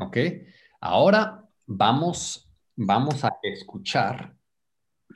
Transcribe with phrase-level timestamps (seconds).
[0.00, 0.16] Ok.
[0.80, 4.34] Ahora vamos, vamos a escuchar.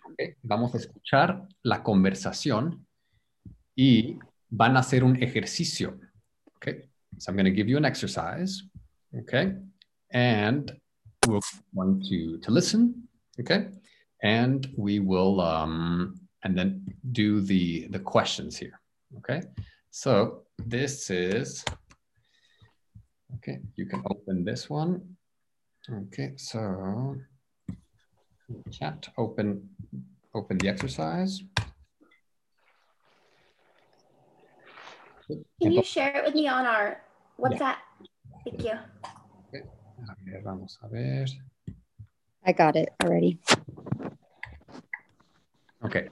[0.05, 2.87] ok, Vamos a escuchar la conversación
[3.77, 5.99] y van a hacer un ejercicio.
[6.57, 6.83] Okay.
[7.19, 8.63] So I'm going to give you an exercise.
[9.21, 9.55] Okay.
[10.13, 10.73] And
[11.27, 11.41] we'll
[11.73, 13.09] want to, to listen.
[13.39, 13.69] Okay.
[14.23, 18.81] And we will, um, and then do the, the questions here.
[19.19, 19.43] Okay.
[19.91, 21.65] So this is,
[23.37, 25.17] okay, you can open this one.
[25.89, 27.17] Okay, so
[28.71, 29.69] chat, open,
[30.35, 31.43] open the exercise.
[35.63, 37.01] Can you share it with me on our
[37.39, 37.77] WhatsApp?
[38.45, 38.73] Thank you.
[40.09, 41.27] A ver, vamos a ver.
[42.45, 43.39] I got it already.
[45.85, 46.09] Okay.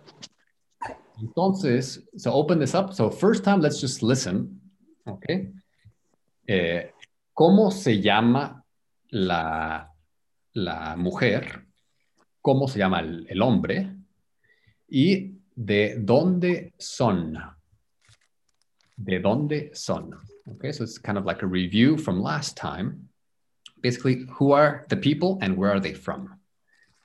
[1.21, 2.95] Entonces, so open this up.
[2.95, 4.61] So first time, let's just listen.
[5.07, 5.49] Okay.
[6.49, 6.85] Eh,
[7.39, 8.65] ¿Cómo se llama
[9.11, 9.95] la,
[10.55, 11.67] la mujer?
[12.43, 13.95] ¿Cómo se llama el, el hombre?
[14.89, 17.39] Y de dónde son.
[18.97, 20.19] De dónde son.
[20.49, 23.09] Okay, so it's kind of like a review from last time.
[23.81, 26.41] Basically, who are the people and where are they from?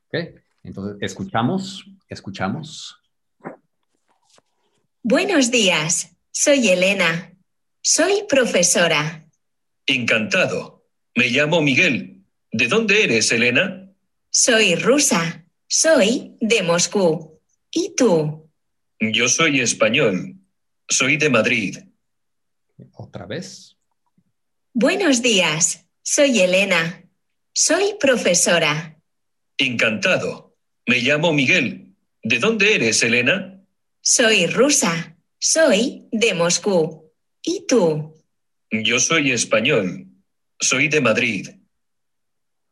[0.08, 2.95] Okay, entonces escuchamos, escuchamos.
[5.03, 7.30] Buenos días, soy Elena.
[7.84, 9.22] Soy profesora.
[9.86, 10.86] Encantado.
[11.16, 12.23] Me llamo Miguel.
[12.52, 13.90] ¿De dónde eres, Elena?
[14.30, 15.45] Soy rusa.
[15.67, 17.42] Soy de Moscú.
[17.72, 18.50] ¿Y tú?
[19.00, 20.36] Yo soy español.
[20.88, 21.78] Soy de Madrid.
[22.94, 23.78] Otra vez.
[24.73, 27.03] Buenos días, soy Elena.
[27.53, 29.00] Soy profesora.
[29.58, 30.56] Encantado.
[30.88, 31.95] Me llamo Miguel.
[32.23, 33.64] ¿De dónde eres, Elena?
[34.02, 35.18] Soy rusa.
[35.40, 37.12] Soy de Moscú.
[37.42, 38.12] ¿Y tú?
[38.81, 40.07] Yo soy español.
[40.59, 41.47] Soy de Madrid.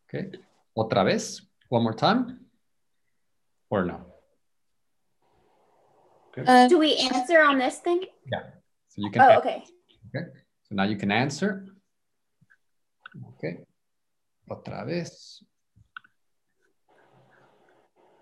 [0.08, 0.32] Okay.
[0.74, 1.48] Otra vez.
[1.70, 2.40] One more time.
[3.70, 4.08] Or no?
[6.36, 8.02] Uh, Do we answer on this thing?
[8.26, 8.50] Yeah.
[8.88, 9.22] So you can.
[9.22, 9.64] Oh, okay.
[10.10, 10.26] Okay.
[10.64, 11.68] So now you can answer.
[13.38, 13.60] Okay.
[14.50, 15.46] Otra vez.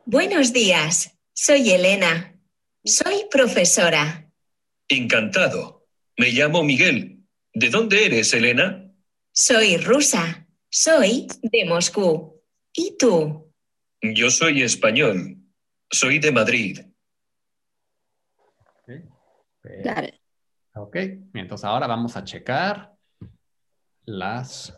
[0.05, 2.33] Buenos días, soy Elena.
[2.83, 4.27] Soy profesora.
[4.89, 5.85] Encantado.
[6.17, 7.18] Me llamo Miguel.
[7.53, 8.91] ¿De dónde eres, Elena?
[9.31, 10.47] Soy rusa.
[10.69, 12.41] Soy de Moscú.
[12.73, 13.51] ¿Y tú?
[14.01, 15.37] Yo soy español.
[15.89, 16.79] Soy de Madrid.
[18.83, 19.03] Okay.
[20.05, 20.15] it.
[20.75, 20.95] Ok.
[21.33, 22.93] Entonces ahora vamos a checar
[24.05, 24.77] las.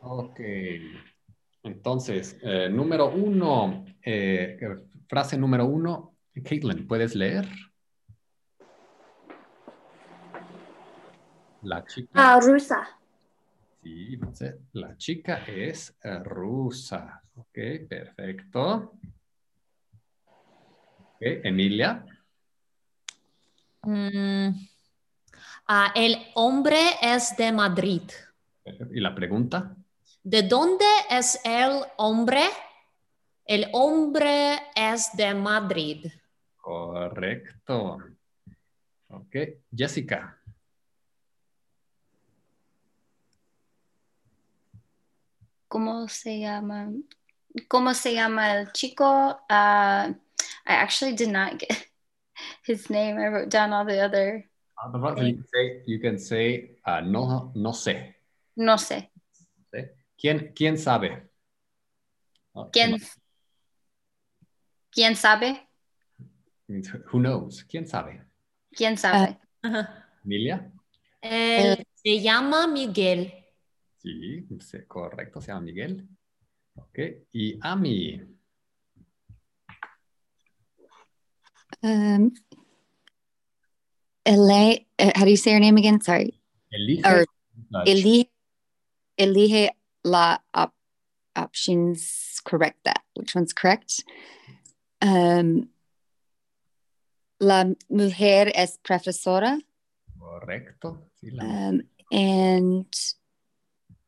[0.00, 0.40] Ok.
[1.62, 4.58] Entonces, eh, número uno, eh,
[5.08, 6.16] frase número uno.
[6.42, 7.48] Caitlin, ¿puedes leer?
[11.64, 12.10] La chica.
[12.14, 12.86] Ah, rusa.
[13.82, 14.60] Sí, no sé.
[14.72, 17.22] La chica es eh, rusa.
[17.36, 17.58] Ok,
[17.88, 18.96] perfecto.
[20.98, 22.04] Ok, Emilia.
[23.82, 24.48] Mm,
[25.68, 28.02] ah, el hombre es de Madrid.
[28.90, 29.74] ¿Y la pregunta?
[30.22, 32.44] ¿De dónde es el hombre?
[33.44, 36.06] El hombre es de Madrid.
[36.56, 37.98] Correcto.
[39.08, 39.36] Ok,
[39.74, 40.40] Jessica.
[45.74, 46.92] ¿Cómo se llama?
[47.66, 49.04] ¿Cómo se llama el chico?
[49.50, 50.14] Uh, I
[50.66, 51.88] actually did not get
[52.64, 53.18] his name.
[53.18, 54.48] I wrote down all the other.
[54.92, 55.24] Perfecto.
[55.24, 58.14] You can say, you can say ah, no, no sé.
[58.56, 59.10] No sé.
[60.16, 61.28] ¿Quién, ¿Quién sabe?
[62.70, 63.00] ¿Quién,
[64.92, 65.68] ¿quién sabe?
[67.10, 67.64] Who knows?
[67.64, 68.22] ¿Quién sabe?
[68.70, 69.40] ¿Quién sabe?
[70.24, 70.70] ¿Emilia?
[71.20, 73.43] Él se llama Miguel.
[74.04, 74.46] Sí,
[74.86, 76.06] correcto, se llama Miguel.
[76.74, 76.98] Ok,
[77.32, 78.20] y Ami.
[81.82, 82.32] Um,
[84.26, 86.00] Ele, uh, how do you say her name again?
[86.02, 86.38] Sorry.
[86.72, 87.06] Elige.
[87.06, 87.24] Or
[87.70, 88.28] la Elige,
[89.18, 89.70] elige
[90.04, 90.72] la op,
[91.36, 92.92] options correcta.
[93.16, 94.04] Which one's correct?
[95.00, 95.70] Um,
[97.40, 99.58] la mujer es profesora.
[100.18, 101.10] Correcto.
[101.20, 101.80] Sí, la- Um,
[102.10, 102.86] and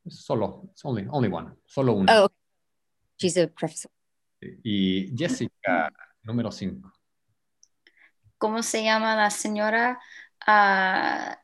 [0.08, 1.54] Solo, it's only, only one.
[1.66, 2.24] Solo una.
[2.24, 2.28] oh,
[3.16, 3.90] she's a professor.
[4.40, 5.90] Y Jessica,
[6.22, 6.92] número 5.
[8.38, 9.98] ¿Cómo se llama la señora?
[10.46, 11.40] Ah,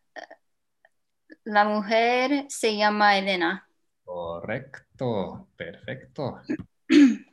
[1.44, 3.66] la mujer se llama Elena.
[4.04, 6.40] Correcto, perfecto.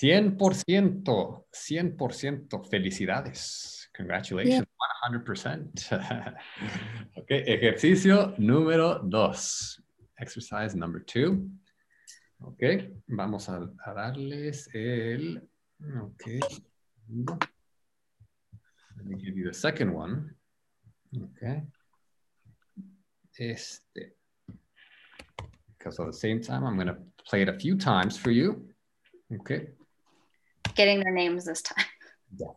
[0.00, 2.64] 100%, 100%.
[2.70, 3.90] Felicidades.
[3.96, 4.68] Congratulations,
[5.10, 5.90] 100%.
[7.16, 9.82] ok, ejercicio número 2.
[10.20, 11.50] Exercise number two.
[12.44, 15.40] Ok, vamos a, a darles el.
[16.02, 16.40] Ok.
[18.96, 20.34] Let me give you the second one.
[21.16, 21.62] Okay.
[23.40, 24.12] Este.
[25.78, 28.68] Because at the same time, I'm going to play it a few times for you.
[29.32, 29.68] Okay.
[30.74, 31.84] Getting their names this time.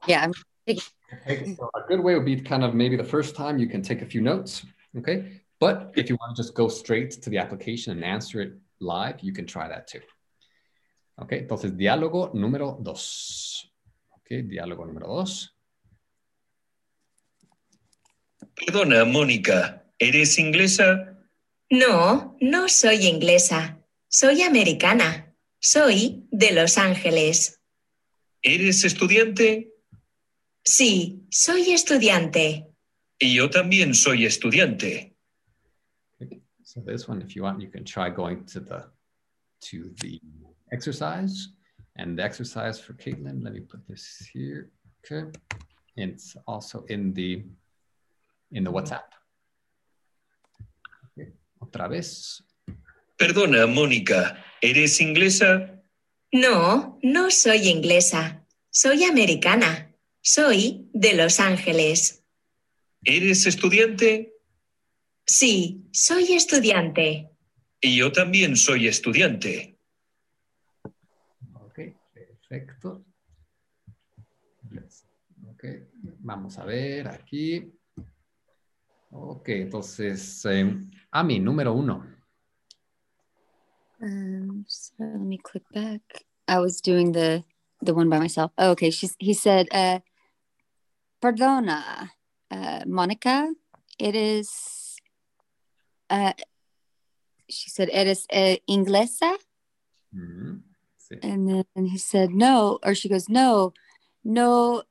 [0.07, 0.33] Yeah, I'm
[0.67, 3.81] Okay, so a good way would be kind of maybe the first time you can
[3.81, 4.65] take a few notes,
[4.97, 5.41] okay?
[5.61, 9.21] But if you want to just go straight to the application and answer it live,
[9.21, 10.01] you can try that too.
[11.19, 13.71] Ok, entonces diálogo número dos.
[14.09, 15.55] Ok, diálogo número dos.
[18.55, 21.15] Perdona, Mónica, ¿eres inglesa?
[21.69, 23.77] No, no soy inglesa.
[24.07, 25.35] Soy americana.
[25.59, 27.61] Soy de Los Ángeles.
[28.41, 29.75] ¿Eres estudiante?
[30.65, 32.67] Sí, soy estudiante.
[33.19, 35.10] Y yo también soy estudiante.
[36.71, 38.85] So this one, if you want, you can try going to the
[39.67, 40.21] to the
[40.71, 41.49] exercise.
[41.97, 44.71] And the exercise for Caitlin, let me put this here.
[45.03, 45.27] Okay.
[45.97, 47.43] And it's also in the
[48.53, 49.09] in the WhatsApp.
[51.11, 51.33] Okay.
[51.59, 52.41] Otra vez.
[53.19, 55.83] Perdona, Mónica, ¿eres inglesa?
[56.31, 58.45] No, no soy inglesa.
[58.69, 59.93] Soy americana.
[60.21, 62.23] Soy de Los Ángeles.
[63.03, 64.30] ¿Eres estudiante?
[65.31, 67.31] Sí, soy estudiante.
[67.79, 69.79] Y yo también soy estudiante.
[71.53, 71.79] Ok,
[72.13, 73.05] perfecto.
[75.49, 75.63] Ok,
[76.19, 77.71] vamos a ver aquí.
[79.11, 80.75] Ok, entonces, eh,
[81.11, 82.05] Ami, número uno.
[84.01, 86.01] Um, so let me click back.
[86.49, 87.45] I was doing the
[87.81, 88.51] the one by myself.
[88.57, 88.91] Oh, okay.
[88.91, 89.99] She's he said, uh,
[91.23, 92.09] "Perdona,
[92.51, 93.47] uh, Monica.
[93.97, 94.80] It is."
[96.11, 96.33] Uh,
[97.47, 99.31] she said, "Eres uh, inglesa,"
[100.13, 100.59] Ujú,
[100.99, 101.15] sí.
[101.23, 103.71] and then he said, "No," or she goes, "No,
[104.23, 104.83] no."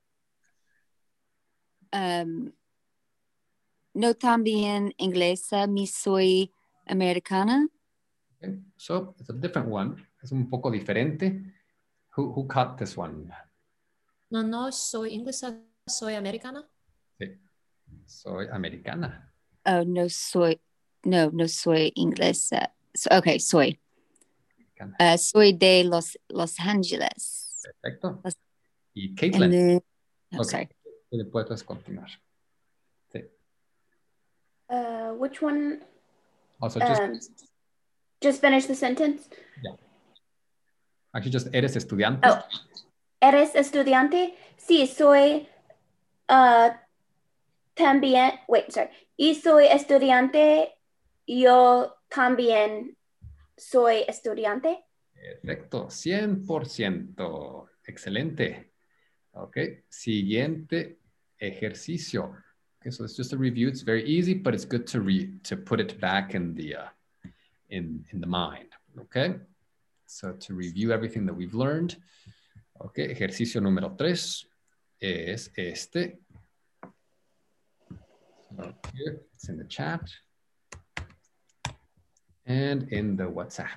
[1.92, 2.52] Um,
[3.92, 6.50] no también inglesa, mi soy
[6.86, 7.66] americana.
[8.42, 9.96] Okay, So it's a different one.
[10.22, 11.42] Es un poco diferente.
[12.16, 13.30] Who, who caught this one?
[14.30, 16.64] No, no soy inglesa, soy americana.
[17.20, 17.36] Sí.
[18.06, 19.32] Soy americana.
[19.66, 20.58] Oh, no soy,
[21.04, 22.72] no, no soy inglesa.
[22.94, 23.78] So, okay, soy.
[24.98, 27.60] Uh, soy de Los Los Angeles.
[27.62, 28.20] Perfecto.
[28.24, 28.38] Las-
[28.94, 29.82] Y Caitlin, then,
[30.32, 30.44] oh, Ok.
[30.50, 30.68] sorry.
[31.12, 32.08] y después puedes continuar.
[33.12, 33.24] Sí.
[34.68, 35.80] Uh, which one?
[36.60, 37.18] Also, just, Um,
[38.20, 39.28] just finish the sentence.
[39.62, 39.76] Yeah.
[41.12, 42.26] actually, just eres estudiante.
[42.28, 42.42] Oh.
[43.20, 44.34] ¿Eres estudiante?
[44.56, 45.46] Sí, soy
[46.28, 46.70] uh,
[47.74, 48.40] también.
[48.48, 48.90] Wait, sorry.
[49.16, 50.72] Y soy estudiante.
[51.32, 52.98] Yo también
[53.56, 54.84] soy estudiante.
[55.14, 57.68] Perfecto, 100%.
[57.86, 58.72] Excelente.
[59.34, 60.98] Ok, siguiente
[61.38, 62.34] ejercicio.
[62.80, 63.68] Okay, so it's just a review.
[63.68, 64.98] It's very easy, but it's good to
[65.44, 66.88] to put it back in the uh,
[67.68, 68.74] in in the mind.
[68.98, 69.38] Okay,
[70.06, 71.96] so to review everything that we've learned.
[72.80, 74.48] Okay, ejercicio número tres
[75.00, 76.18] es este.
[78.56, 80.02] So here, it's in the chat
[82.46, 83.68] and in the WhatsApp.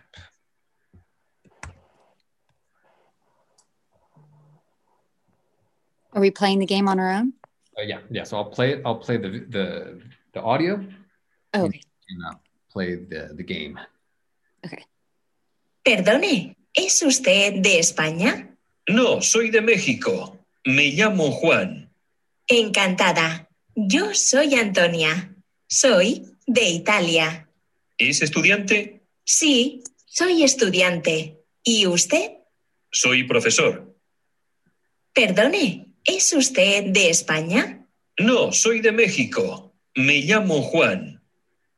[6.14, 7.34] Are we playing the game on our own?
[7.78, 8.24] Uh, yeah, yeah.
[8.24, 8.82] So I'll play it.
[8.86, 10.00] I'll play the the
[10.34, 10.86] the audio
[11.54, 11.82] Oh, okay.
[12.10, 13.80] and I'll play the the game.
[14.66, 14.86] Okay.
[15.84, 18.56] Perdone, ¿es usted de España?
[18.88, 20.38] No, soy de México.
[20.66, 21.90] Me llamo Juan.
[22.48, 23.48] Encantada.
[23.76, 25.36] Yo soy Antonia.
[25.68, 27.43] Soy de Italia.
[27.98, 29.04] ¿Es estudiante?
[29.24, 31.40] Sí, soy estudiante.
[31.64, 32.32] ¿Y usted?
[32.92, 33.96] Soy profesor.
[35.14, 37.88] Perdone, ¿es usted de España?
[38.18, 39.76] No, soy de México.
[39.96, 41.24] Me llamo Juan.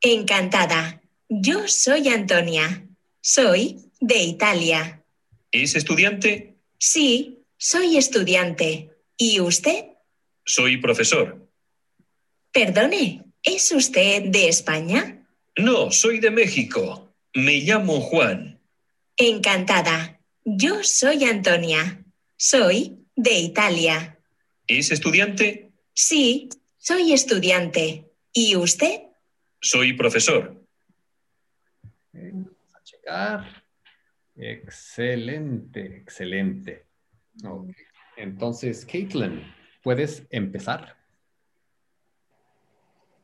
[0.00, 1.02] Encantada.
[1.28, 2.86] Yo soy Antonia.
[3.20, 5.04] Soy de Italia.
[5.52, 6.56] ¿Es estudiante?
[6.78, 8.90] Sí, soy estudiante.
[9.16, 9.86] ¿Y usted?
[10.44, 11.48] Soy profesor.
[12.52, 15.15] Perdone, ¿es usted de España?
[15.56, 17.14] No, soy de México.
[17.34, 18.60] Me llamo Juan.
[19.16, 20.20] Encantada.
[20.44, 22.04] Yo soy Antonia.
[22.36, 24.18] Soy de Italia.
[24.66, 25.70] ¿Es estudiante?
[25.94, 28.10] Sí, soy estudiante.
[28.32, 29.00] ¿Y usted?
[29.60, 30.62] Soy profesor.
[32.12, 33.64] Okay, Vamos a checar.
[34.36, 36.86] Excelente, excelente.
[37.44, 37.70] Ok,
[38.16, 39.42] Entonces, Caitlin,
[39.82, 40.96] ¿puedes empezar?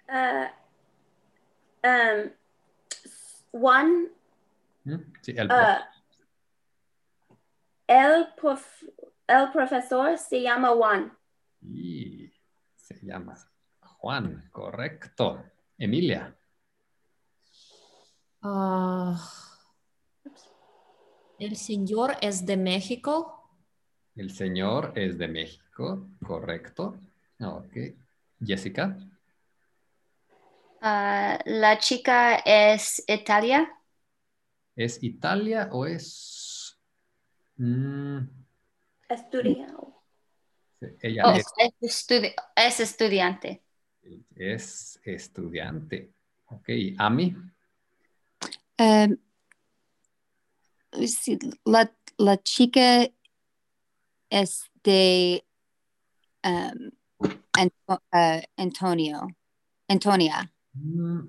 [0.08, 0.46] Uh,
[1.84, 2.30] um,
[3.52, 4.08] Juan,
[4.84, 4.94] ¿Mm?
[5.20, 5.78] Sí, el uh,
[7.86, 8.84] el, prof-
[9.26, 11.16] el profesor se llama Juan.
[11.60, 12.32] Y
[12.76, 13.34] se llama
[13.98, 15.42] Juan, correcto.
[15.78, 16.34] Emilia,
[18.44, 19.16] Ah,
[21.38, 23.38] el señor es de México.
[24.16, 26.98] el señor es de México, correcto.
[27.40, 27.72] Ok.
[28.44, 28.96] Jessica,
[30.84, 33.70] Ah, la chica es Italia.
[34.74, 36.76] ¿es Italia o es...
[37.56, 38.18] mm,
[41.00, 41.72] ella Oh, es, es,
[42.08, 43.62] estudi- es estudiante.
[44.34, 46.12] es estudiante.
[46.46, 46.68] Ok.
[46.98, 47.36] Ami,
[48.78, 49.16] Um,
[51.06, 53.06] sí, la, la chica
[54.30, 55.44] es de
[56.42, 56.90] um,
[57.52, 59.28] Anto- uh, Antonio.
[59.88, 60.52] Antonia.
[60.74, 61.20] Mm,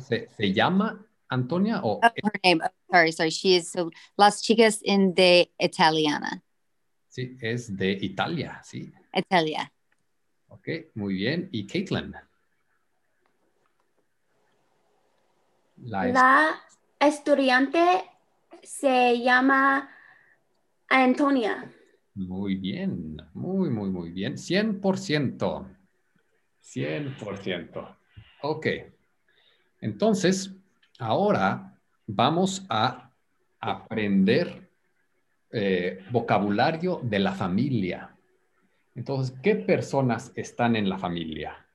[0.00, 2.60] ¿se, se llama Antonia o Oh, her name.
[2.64, 3.30] oh, sorry, sorry.
[3.30, 6.42] She is so Las chicas in de Italiana.
[7.08, 8.60] sí, es de Italia?
[8.64, 8.92] Sí.
[9.14, 9.72] Italia.
[10.48, 11.48] Ok, muy bien.
[11.52, 12.14] ¿Y Caitlin?
[15.82, 16.60] La La
[17.00, 18.04] estudiante
[18.62, 19.88] se llama
[20.88, 21.72] Antonia.
[22.14, 24.36] Muy bien, muy, muy, muy bien.
[24.36, 25.66] 100%.
[26.60, 27.96] 100%.
[28.42, 28.66] Ok.
[29.80, 30.54] Entonces,
[30.98, 33.10] ahora vamos a
[33.60, 34.70] aprender
[35.50, 38.16] eh, vocabulario de la familia.
[38.94, 41.66] Entonces, ¿qué personas están en la familia?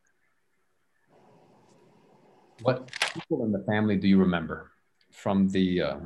[2.61, 4.71] What people in the family do you remember
[5.11, 5.99] from the, uh,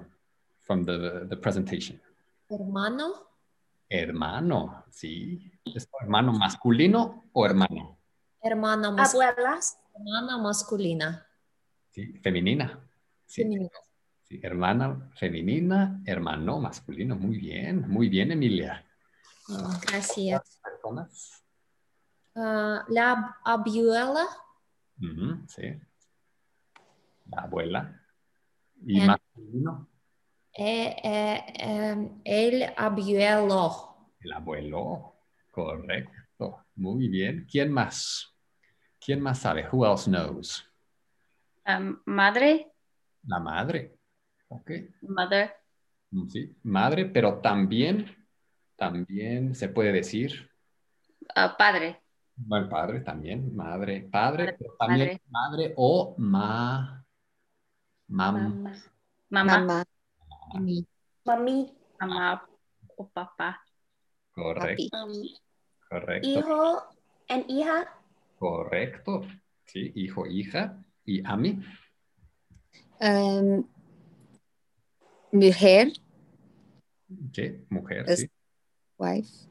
[0.62, 2.02] from the, the presentation?
[2.50, 3.30] Hermano,
[3.92, 5.52] Hermano, sí.
[5.66, 7.98] ¿Es hermano masculino o hermano?
[8.42, 9.60] hermana mas- Abuela.
[10.00, 11.26] Hermana masculina.
[11.92, 12.80] Sí, femenina.
[13.26, 13.70] Sí, femenina.
[14.24, 17.16] sí, hermana femenina, hermano masculino.
[17.16, 18.86] Muy bien, muy bien, Emilia.
[19.50, 20.60] Ah, gracias.
[20.64, 21.44] Personas.
[22.36, 24.28] Ah, la abuela,
[25.48, 25.64] sí.
[27.30, 28.02] La abuela.
[28.86, 29.88] Y En- masculino,
[30.54, 35.16] eh, eh, em, el abuelo, el abuelo.
[35.52, 36.66] Correcto.
[36.76, 37.46] Muy bien.
[37.52, 38.29] ¿Quién más?
[39.10, 39.68] ¿Quién más sabe?
[39.72, 40.64] Who else knows?
[41.66, 42.72] Um, madre,
[43.26, 43.98] La madre.
[44.50, 44.70] Ok.
[45.02, 45.50] mother,
[46.12, 48.06] Mm, Sí, madre, pero también,
[48.76, 50.48] también se puede decir,
[51.36, 52.04] uh, padre,
[52.36, 57.04] bueno, padre también, madre, padre, Padre, pero también madre o ma,
[58.10, 58.74] mam, mamá,
[59.32, 59.86] mamá, Mama.
[60.62, 60.86] mi,
[61.26, 61.74] Mami.
[62.00, 62.48] mamá
[62.96, 63.60] o papá.
[64.36, 65.36] correcto, Papi.
[65.90, 66.84] correcto, hijo
[67.30, 67.88] and hija.
[68.40, 69.22] Correcto,
[69.66, 71.62] sí, hijo, hija, y a mí,
[73.02, 73.66] Um,
[75.32, 75.94] mujer,
[77.34, 78.30] sí, mujer, Es- sí,
[78.98, 79.48] wife.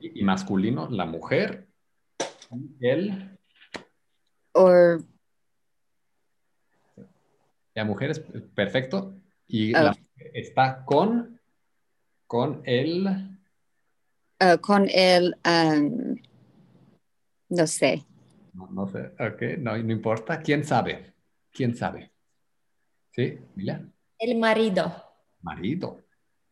[0.00, 1.66] y, y masculino, la mujer,
[2.80, 3.38] el,
[4.52, 5.02] Or
[7.74, 8.20] la mujer es
[8.54, 9.14] perfecto,
[9.46, 9.82] y Oh.
[9.82, 11.40] la mujer está con,
[12.26, 13.06] con el,
[14.42, 16.16] uh, con el, um,
[17.48, 18.04] no sé.
[18.54, 20.40] No, no sé, ok, no, no importa.
[20.40, 21.12] ¿Quién sabe?
[21.52, 22.10] ¿Quién sabe?
[23.12, 23.38] ¿Sí?
[23.54, 23.80] Mila.
[24.18, 24.92] el marido,
[25.42, 26.02] Marido.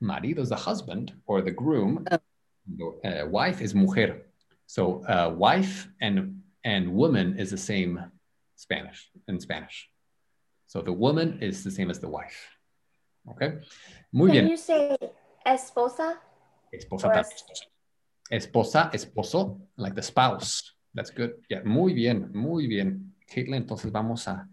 [0.00, 2.04] Marido is the husband or the groom.
[2.10, 2.94] Oh.
[3.04, 4.26] Uh, wife is mujer.
[4.66, 8.00] So uh, wife and and woman is the same
[8.56, 9.90] Spanish in Spanish.
[10.66, 12.36] So the woman is the same as the wife.
[13.30, 13.60] Okay.
[14.12, 14.48] Muy Can bien.
[14.48, 14.96] you say
[15.46, 16.18] esposa?
[16.72, 17.32] Esposa, Or también.
[18.30, 20.73] Esposa, esposo, like the spouse.
[20.94, 21.32] That's good.
[21.48, 23.14] Yeah, muy bien, muy bien.
[23.26, 24.48] Caitlin, entonces vamos a...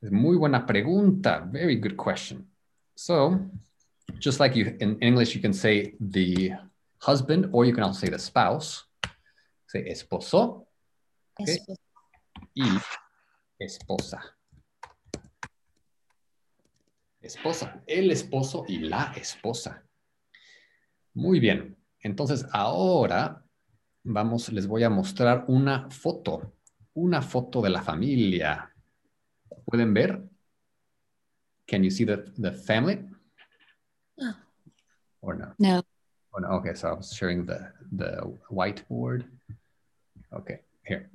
[0.00, 1.40] Es muy buena pregunta.
[1.50, 2.48] Very good question.
[2.94, 3.40] So,
[4.18, 6.52] just like you in English, you can say the
[7.00, 8.84] husband or you can also say the spouse.
[9.66, 10.66] Say esposo
[11.38, 11.56] Okay.
[11.56, 11.80] esposo,
[12.54, 12.64] y
[13.58, 14.36] esposa.
[17.20, 19.84] Esposa, el esposo y la esposa.
[21.12, 21.76] Muy bien.
[22.00, 23.45] Entonces ahora
[24.06, 26.52] vamos, les voy a mostrar una foto,
[26.94, 28.72] una foto de la familia.
[29.64, 30.22] ¿Pueden ver?
[31.66, 33.04] Can you see the, the family?
[34.20, 34.36] Ah.
[35.20, 35.54] Or no?
[35.58, 35.82] No.
[36.32, 36.48] Oh, no.
[36.58, 38.20] Okay, so I was sharing the, the
[38.50, 39.24] whiteboard.
[40.32, 41.10] Okay, here.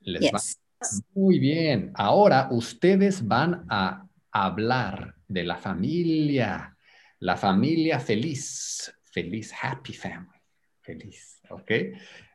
[0.00, 0.38] Les va-
[0.82, 1.02] Yes.
[1.14, 1.90] muy bien.
[1.94, 6.76] Ahora ustedes van a hablar de la familia.
[7.20, 8.92] La familia feliz.
[9.04, 10.38] Feliz, happy family.
[10.82, 11.35] Feliz.
[11.50, 11.70] ¿Ok?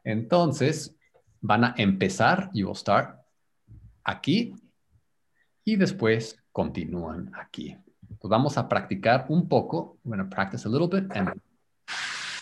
[0.03, 0.95] Entonces,
[1.41, 2.49] van a empezar.
[2.53, 3.19] You will start
[4.03, 4.55] aquí.
[5.63, 7.77] Y después continúan aquí.
[8.19, 9.97] Pues vamos a practicar un poco.
[10.03, 11.41] We're going to practice a little bit and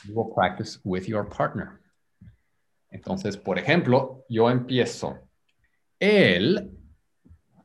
[0.06, 1.80] you will practice with your partner.
[2.92, 5.20] Entonces, por ejemplo, yo empiezo.
[6.00, 6.72] Él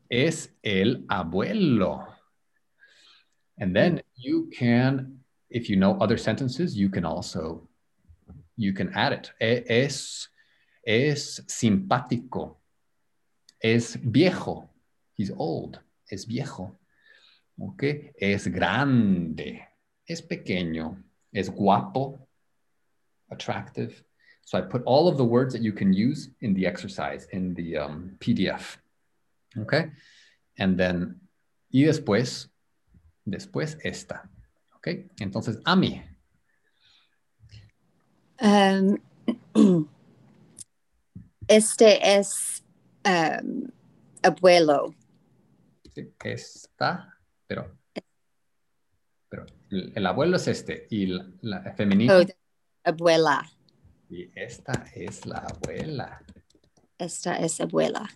[0.08, 2.06] es el abuelo.
[3.56, 7.68] And then you can, if you know other sentences, you can also,
[8.56, 9.32] you can add it.
[9.40, 10.28] Es,
[10.86, 12.56] es simpático.
[13.60, 14.68] Es viejo.
[15.16, 15.80] He's old.
[16.10, 16.76] Es viejo.
[17.60, 18.12] Okay.
[18.20, 19.66] Es grande.
[20.06, 21.02] Es pequeño.
[21.32, 22.28] Es guapo.
[23.30, 24.04] Attractive.
[24.44, 27.54] So I put all of the words that you can use in the exercise in
[27.54, 28.76] the um, PDF.
[29.56, 29.90] Okay.
[30.58, 31.20] And then,
[31.72, 32.48] y después,
[33.26, 34.28] después esta.
[34.76, 35.06] Okay.
[35.20, 36.02] Entonces, Ami.
[38.40, 38.98] Um,
[41.48, 42.62] este es
[43.06, 43.68] um,
[44.22, 44.94] abuelo.
[45.94, 47.76] Sí, Esta, pero,
[49.28, 52.24] pero el, el abuelo es este y la, la femenina Oh,
[52.82, 53.48] abuela.
[54.10, 56.20] y esta es la abuela.
[56.98, 58.08] Esta es abuela.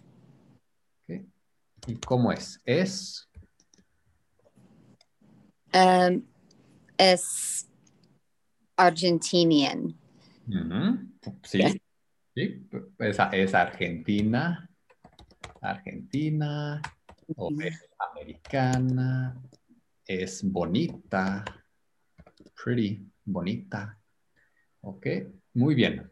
[1.86, 2.60] ¿Y cómo es?
[2.64, 3.24] Es,
[5.74, 6.22] Um,
[6.96, 7.68] es
[8.76, 9.94] Argentinian.
[10.48, 11.08] Ujú,
[11.44, 11.70] sí, Ya.
[12.34, 14.68] sí, es, es argentina,
[15.60, 16.80] argentina,
[17.36, 19.36] o es americana,
[20.06, 21.44] es bonita,
[22.54, 23.98] pretty, bonita.
[24.80, 25.06] Ok,
[25.54, 26.10] muy bien.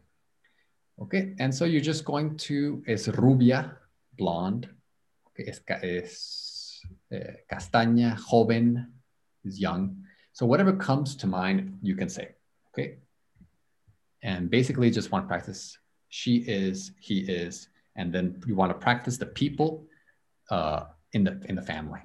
[0.97, 3.77] Ok, and so you're just going to, es rubia,
[4.17, 4.67] blonde,
[5.27, 8.93] okay, es, es eh, castaña, joven,
[9.43, 10.03] is young.
[10.33, 12.35] So whatever comes to mind, you can say,
[12.69, 12.97] okay?
[14.23, 15.77] And basically just want to practice
[16.09, 19.85] she is, he is, and then you want to practice the people
[20.49, 22.01] uh, in the in the family.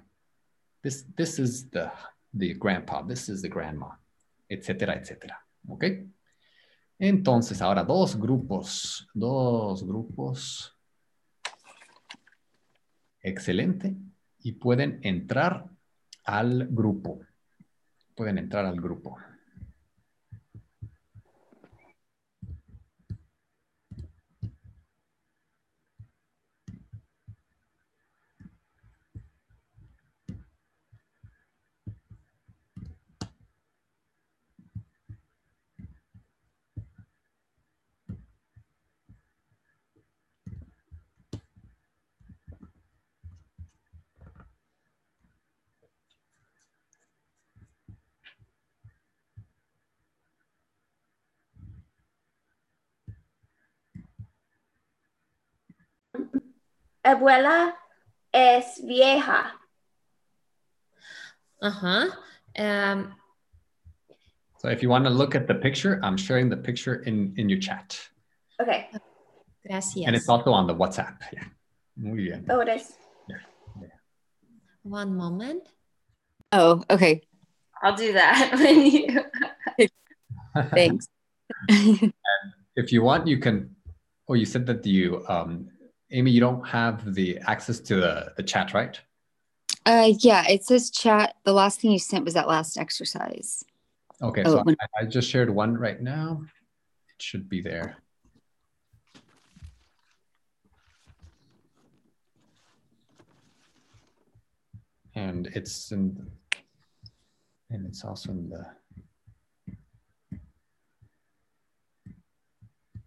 [0.83, 1.90] This this is the
[2.35, 3.90] the grandpa, this is the grandma,
[4.50, 5.37] etcétera, etcétera.
[5.69, 5.84] ¿Ok?
[6.99, 10.76] Entonces, ahora dos grupos, dos grupos.
[13.21, 13.95] Excelente.
[14.41, 15.69] Y pueden entrar
[16.25, 17.21] al grupo.
[18.15, 19.19] Pueden entrar al grupo.
[57.15, 57.75] Abuela
[58.33, 59.53] es vieja.
[61.63, 62.09] Ajá.
[62.59, 63.15] Um,
[64.59, 67.49] So if you want to look at the picture, I'm sharing the picture in, in
[67.49, 67.99] your chat.
[68.61, 68.89] Okay.
[69.67, 70.07] gracias.
[70.07, 71.19] And it's also on the WhatsApp.
[71.33, 71.45] Yeah.
[71.97, 72.47] Muy bien.
[72.49, 72.93] Oh, it is.
[74.85, 75.63] One moment.
[76.53, 77.23] Oh, okay.
[77.83, 79.25] I'll do that when you.
[80.71, 81.07] Thanks.
[82.77, 83.75] if you want, you can.
[84.29, 85.69] Oh, you said that you, um,
[86.13, 89.01] Amy, you don't have the access to the, the chat, right?
[89.87, 91.35] Uh, yeah, it says chat.
[91.45, 93.65] The last thing you sent was that last exercise.
[94.21, 96.43] Okay, Oh, so when- I, I just shared one right now.
[97.17, 97.97] It should be there.
[105.15, 106.31] And it's in,
[107.71, 108.67] and it's also in the.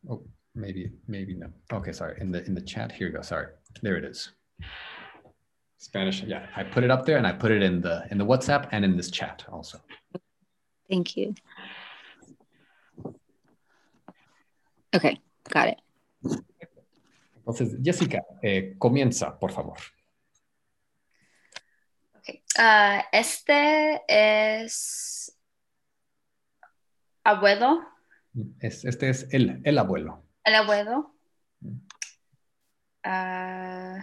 [0.10, 0.24] Oh,
[0.56, 1.48] maybe, maybe no.
[1.72, 2.18] Okay, sorry.
[2.22, 3.22] In the in the chat, here you go.
[3.22, 3.48] Sorry,
[3.82, 4.32] there it is.
[5.78, 6.24] Spanish.
[6.24, 8.70] Yeah, I put it up there, and I put it in the in the WhatsApp
[8.72, 9.80] and in this chat also.
[10.90, 11.36] Thank you.
[14.96, 15.80] Okay, got it.
[17.38, 19.78] Entonces, Jessica, eh, comienza, por favor.
[22.18, 22.42] Okay.
[22.58, 25.38] Uh, este es
[27.24, 27.82] abuelo,
[28.60, 30.25] Es, este es el, el abuelo.
[30.46, 31.12] El abuelo.
[33.04, 34.02] Uh,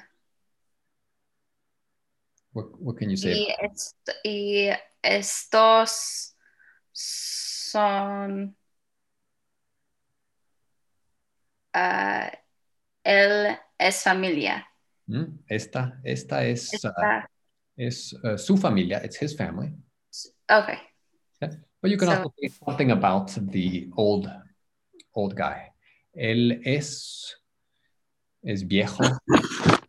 [2.54, 3.32] What, what can you say?
[3.32, 4.70] y, est- y
[5.02, 6.34] estos
[6.92, 8.54] son
[11.74, 12.28] uh,
[13.04, 14.66] él es familia.
[15.08, 16.90] Mm, Esta, esta es, uh,
[17.76, 19.00] es uh, su familia.
[19.02, 19.72] It's his family.
[20.50, 20.78] okay.
[21.40, 24.30] But you can So- also say something about the old,
[25.14, 25.71] old guy.
[26.12, 27.42] Él es,
[28.42, 29.02] es viejo.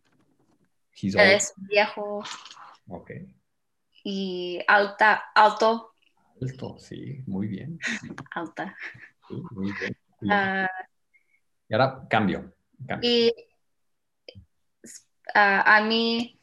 [0.92, 1.24] He's old.
[1.24, 2.22] es viejo.
[2.88, 3.10] Ok.
[4.04, 5.94] Y alta, alto,
[6.40, 7.78] Alto, sí, muy bien.
[8.32, 8.76] alta.
[9.28, 9.96] Sí, muy bien.
[10.30, 10.68] Ah,
[11.68, 12.54] y ahora cambio.
[12.86, 13.10] cambio.
[13.10, 13.32] y
[15.34, 16.38] ah, a mí,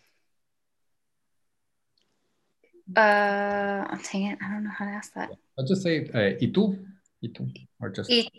[2.90, 5.30] uh, dang it, I don't know how to ask that.
[5.58, 6.78] I'll just say, eh, ¿y tú?
[7.22, 7.48] ¿Y tú?
[7.80, 8.30] Or just, Y,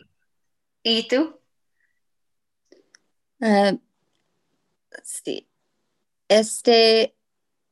[0.83, 1.38] y tú?
[3.40, 3.79] Uh,
[4.92, 5.49] let's see.
[6.29, 7.14] Este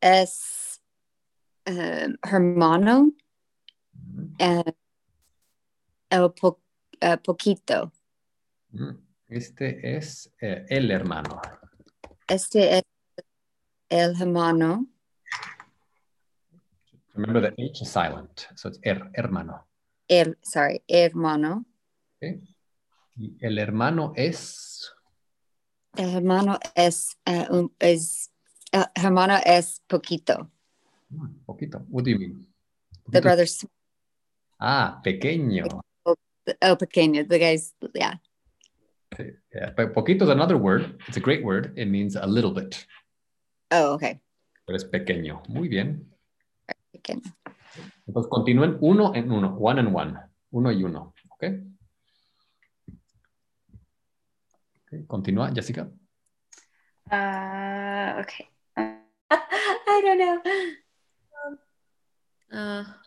[0.01, 0.81] es
[1.67, 3.13] um, hermano
[4.41, 4.73] uh,
[6.11, 6.61] el po-
[7.03, 7.93] uh, poquito.
[8.73, 8.97] mm.
[9.29, 11.41] Este es eh, el hermano.
[12.27, 12.83] Este es
[13.89, 14.87] el hermano.
[17.15, 19.67] Remember the H is silent, so it's er, hermano.
[20.09, 21.65] El, sorry, hermano.
[22.21, 22.41] Okay.
[23.17, 24.93] Y el hermano es,
[25.97, 28.31] El hermano es, uh, un, es
[28.73, 30.49] el hermano es poquito.
[31.11, 31.85] mm, poquito.
[31.89, 32.47] What do you mean?
[33.11, 33.67] The brother's
[34.61, 35.65] Ah, pequeño.
[36.07, 37.27] oh pequeño.
[37.29, 38.19] The guy's yeah.
[39.53, 41.01] Yeah, But poquito is another word.
[41.09, 41.73] It's a great word.
[41.77, 42.87] It means a little bit.
[43.73, 44.21] Oh, okay.
[44.67, 45.43] Pero es pequeño.
[45.49, 46.07] Muy bien.
[46.93, 47.23] Pequeño.
[48.07, 49.57] Entonces continúen uno en uno.
[49.59, 50.17] One and one.
[50.53, 51.15] Uno y uno.
[51.31, 51.45] ¿Ok?
[55.07, 55.87] Continúa, Jessica.
[57.11, 58.51] Uh, okay.
[58.77, 60.43] I don't know.
[62.53, 63.01] Ah.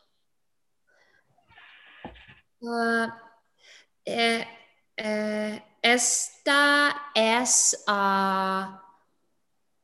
[2.65, 3.19] Ah,
[4.06, 4.48] eh,
[4.96, 8.82] eh, esta es ah,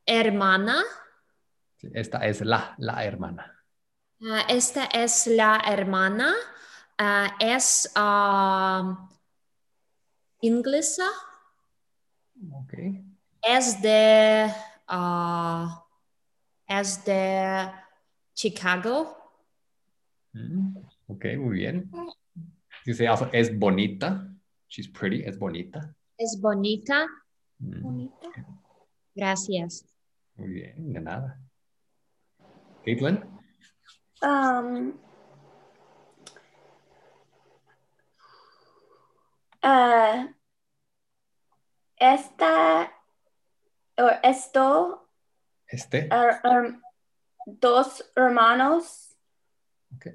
[0.06, 0.82] hermana.
[1.94, 3.66] Esta es la, la hermana.
[4.48, 6.34] Esta es la hermana.
[7.40, 7.92] Es
[10.42, 11.10] inglesa.
[12.52, 12.74] Ok.
[13.48, 14.50] As the
[14.90, 15.68] uh,
[16.68, 17.72] as the
[18.36, 19.16] Chicago.
[20.34, 20.76] Mm,
[21.08, 21.90] Ok, muy bien.
[22.86, 24.28] Dice also, es bonita.
[24.68, 25.96] She's pretty, es bonita.
[26.18, 27.08] Es bonita.
[27.60, 28.08] Mm,
[29.16, 29.86] Gracias.
[30.36, 31.40] Muy bien, de nada.
[32.86, 33.20] Caitlin.
[34.22, 34.94] Um,
[39.64, 40.28] uh,
[42.00, 42.92] esta
[43.98, 45.08] o esto
[45.68, 46.08] Este.
[46.10, 46.80] er- er-
[47.46, 49.16] dos hermanos
[49.96, 50.08] Ok.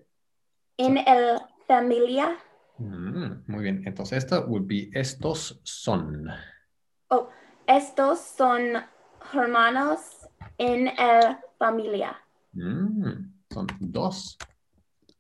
[0.79, 2.38] en el familia.
[2.79, 3.83] Mm, muy bien.
[3.87, 6.29] Entonces, esta would be estos son.
[7.09, 7.29] Oh,
[7.66, 8.85] estos son
[9.33, 12.16] hermanos en el familia.
[12.53, 14.37] Mm, son dos.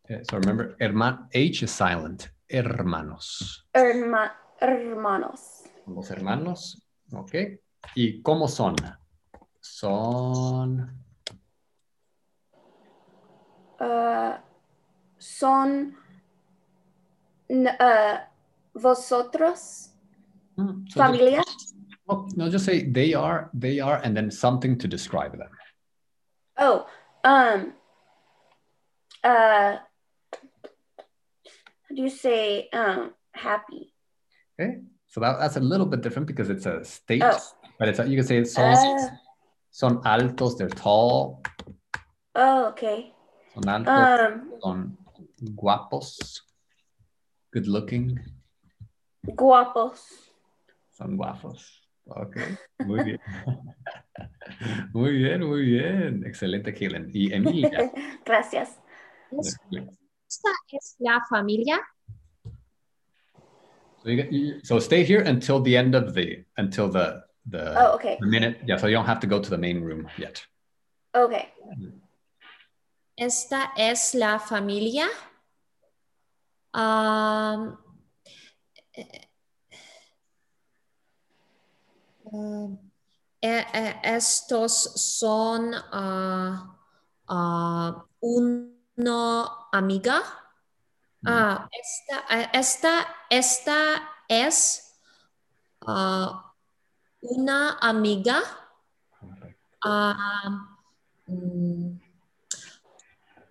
[0.08, 2.28] Eh, so remember, herman H is silent.
[2.48, 3.66] Hermanos.
[3.72, 5.62] Herma- hermanos.
[5.86, 6.82] Los hermanos.
[7.12, 7.34] Ok.
[7.94, 8.76] ¿Y cómo son?
[9.60, 11.04] Son.
[13.80, 14.34] Uh,
[15.18, 15.96] son
[17.50, 18.18] uh,
[18.74, 19.90] vosotros
[20.56, 21.42] Mm, so just- familia.
[22.06, 25.50] oh, no, just say they are, they are, and then something to describe them.
[26.56, 26.86] Oh,
[27.24, 27.74] um,
[29.24, 29.78] uh,
[31.88, 33.92] how do you say um happy?
[34.60, 34.82] Okay.
[35.14, 37.38] So that, that's a little bit different because it's a state, Oh.
[37.78, 39.08] but it's a, you can say son, Uh,
[39.70, 41.40] son altos, they're tall.
[42.34, 43.14] oh, okay.
[43.54, 44.98] Son altos, Um, son
[45.54, 46.42] guapos,
[47.52, 48.18] good looking.
[49.24, 50.00] guapos.
[50.90, 51.62] Son guapos.
[52.08, 52.36] Ok,
[52.84, 53.20] muy bien.
[54.92, 56.24] muy bien, muy bien.
[56.26, 57.08] Excelente, Kellen.
[57.14, 57.92] Y Emilia.
[58.26, 58.80] Gracias.
[59.30, 59.56] Es-
[60.28, 61.80] Esta es la familia.
[64.04, 67.94] So, you, you- so stay here until the end of the, until the, the, Oh,
[67.94, 68.18] okay.
[68.20, 68.58] the minute.
[68.66, 70.44] Yeah, so you don't have to go to the main room yet.
[71.14, 71.48] Okay.
[73.16, 75.06] Esta es la familia.
[76.74, 77.78] Am,
[83.40, 86.76] eh, eh, estos son ah,
[88.20, 90.43] una amiga.
[91.26, 94.94] Ah, esta, eh, esta, esta es
[95.86, 96.52] ah,
[97.22, 98.42] una amiga.
[101.26, 101.98] Mm,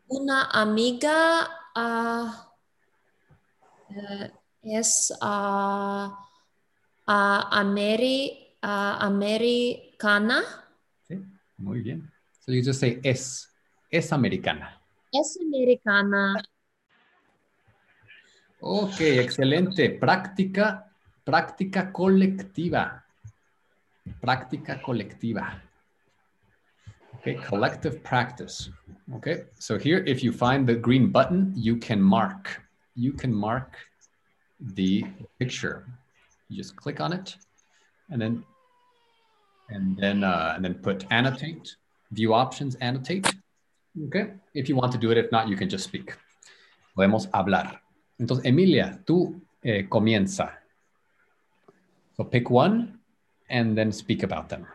[0.07, 1.49] una amiga
[3.89, 4.31] eh,
[4.61, 5.11] es
[7.07, 10.43] ameri- americana.
[11.07, 11.19] Sí,
[11.57, 12.11] muy bien.
[12.45, 13.49] So you just say es,
[13.89, 14.79] es americana.
[15.11, 16.35] Es americana.
[18.65, 19.89] Ok, excelente.
[19.89, 20.89] Práctica,
[21.25, 23.03] práctica colectiva.
[24.21, 25.61] Práctica colectiva.
[27.17, 28.69] Okay, collective practice.
[29.15, 32.61] Okay, so here, if you find the green button, you can mark.
[32.95, 33.75] You can mark
[34.61, 35.03] the
[35.39, 35.85] picture.
[36.47, 37.35] You just click on it,
[38.11, 38.45] and then
[39.69, 41.75] and then uh, and then put annotate.
[42.11, 43.27] View options, annotate.
[44.07, 46.15] Okay, if you want to do it, if not, you can just speak.
[46.95, 47.82] Podemos hablar.
[48.17, 50.59] Entonces, Emilia, tú eh, comienza.
[52.15, 52.99] So pick one
[53.49, 54.67] and then speak about them.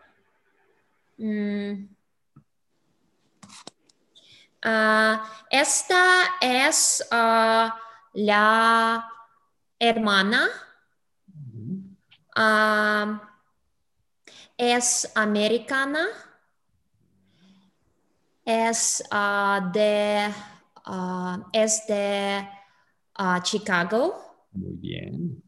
[1.17, 1.87] Mm.
[4.63, 7.79] Ah, esta es ah,
[8.13, 9.07] la
[9.79, 10.49] hermana.
[12.35, 13.21] Ah,
[14.57, 16.07] es americana.
[18.45, 19.03] Es
[19.73, 20.33] de
[21.53, 22.58] es de
[23.19, 24.15] ah, Chicago.
[24.53, 25.43] Muy bien.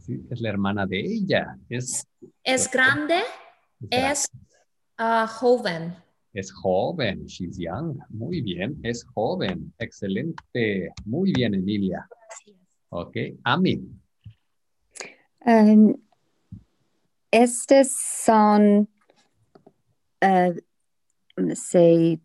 [0.00, 1.56] Sí, es la hermana de ella.
[1.68, 2.06] Es,
[2.42, 3.22] Es grande.
[3.90, 4.28] Es
[4.98, 5.94] ah, joven.
[6.32, 7.26] es joven.
[7.26, 7.98] She's young.
[8.08, 8.78] Muy bien.
[8.82, 9.72] Es joven.
[9.78, 10.90] Excelente.
[11.04, 12.08] Muy bien, Emilia.
[12.90, 13.16] Ok.
[13.44, 13.80] Ami.
[15.46, 15.94] Um,
[17.30, 18.88] estes son,
[20.22, 20.54] uh,
[21.36, 22.18] gonna say,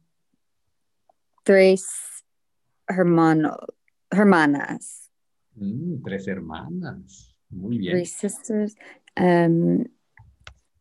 [1.43, 2.08] tres
[2.89, 3.57] hermano,
[4.11, 5.05] hermanas,
[5.55, 7.35] Mm, tres hermanas.
[7.49, 7.91] Muy bien.
[7.95, 8.75] three sisters.
[9.17, 9.85] Um,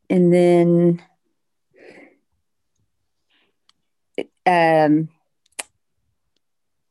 [0.09, 1.03] and then,
[4.47, 5.09] um,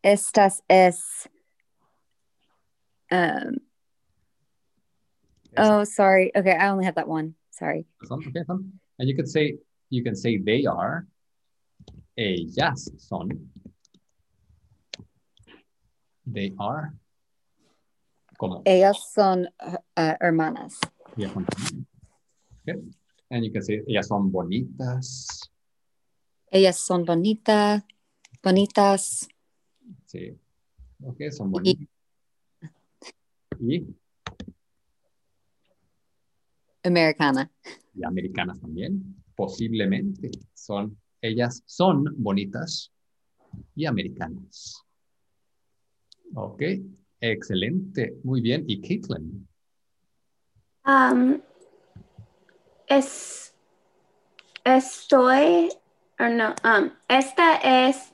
[0.03, 1.27] estas es,
[3.12, 3.58] um,
[5.58, 6.32] oh, sorry.
[6.36, 7.36] Okay, I only have that one.
[7.51, 7.86] Sorry.
[8.12, 8.43] Okay.
[8.99, 9.58] And you could say,
[9.89, 11.08] you can say they are.
[12.17, 13.30] Ellas son.
[16.31, 16.93] They are.
[18.37, 18.61] Como.
[18.65, 20.79] Ellas son uh, hermanas.
[21.15, 21.45] Ellas son.
[22.61, 22.81] Okay.
[23.29, 25.49] And you can say ellas son bonitas.
[26.51, 27.85] Ellas son bonita,
[28.43, 29.27] bonitas.
[30.05, 30.37] Sí.
[31.03, 31.87] Ok, son bonitas.
[33.59, 33.85] Y,
[36.83, 37.51] Americana.
[37.95, 39.15] y americanas también.
[39.35, 40.31] Posiblemente.
[40.53, 42.91] Son, ellas son bonitas
[43.75, 44.87] y americanas.
[46.39, 46.62] Ok,
[47.19, 48.15] excelente.
[48.23, 48.63] Muy bien.
[48.67, 49.47] ¿Y Caitlin?
[50.86, 51.41] Um,
[52.86, 53.56] es,
[54.63, 55.69] estoy,
[56.19, 57.56] or no, um, esta
[57.88, 58.13] es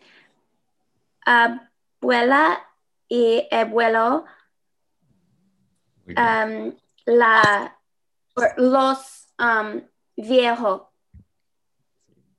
[1.26, 2.60] abuela
[3.10, 4.24] y abuelo,
[6.08, 6.74] um,
[7.06, 7.78] la,
[8.56, 9.82] los um,
[10.16, 10.84] viejos.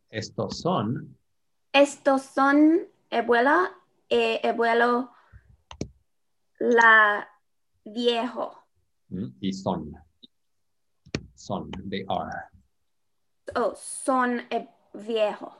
[0.09, 1.15] Estos son
[1.75, 3.71] Estos son abuela
[4.09, 5.14] y abuelo,
[6.73, 7.27] la
[7.85, 8.53] viejo.
[9.11, 9.93] mm, y son.
[11.35, 12.51] Son, they are.
[13.57, 15.53] Oh, son eh, viejo.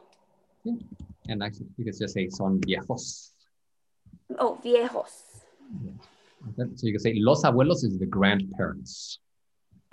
[1.29, 3.33] And actually, you can just say son viejos.
[4.39, 5.43] Oh, viejos.
[6.49, 9.19] Okay, So you can say los abuelos is the grandparents.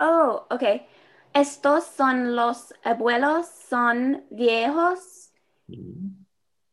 [0.00, 0.86] Oh, okay.
[1.34, 5.30] Estos son los abuelos, son viejos.
[5.68, 6.10] Mm,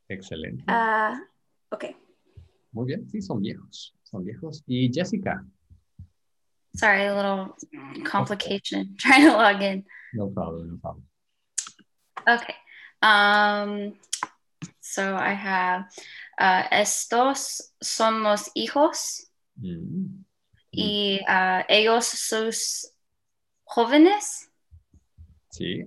[0.10, 0.64] Excelente.
[0.68, 1.20] Ah,
[1.72, 1.96] okay.
[2.72, 3.94] Muy bien, sí, son viejos.
[4.10, 4.64] Son viejos.
[4.68, 5.46] Y Jessica,
[6.76, 7.56] Sorry, a little
[8.06, 9.86] complication trying to log in.
[10.14, 11.04] no problem, no problem.
[12.28, 12.56] Okay.
[13.02, 13.94] Um,
[14.82, 15.86] so I have
[16.40, 19.26] uh, estos son los hijos
[19.62, 20.24] Mm,
[20.72, 22.94] y uh, ellos sus
[23.66, 24.50] jóvenes,
[25.52, 25.84] Sí,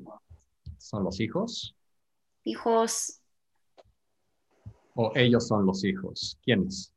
[0.78, 1.74] son los hijos.
[2.44, 3.18] hijos,
[4.94, 6.38] O ellos son los hijos.
[6.44, 6.91] ¿Quiénes?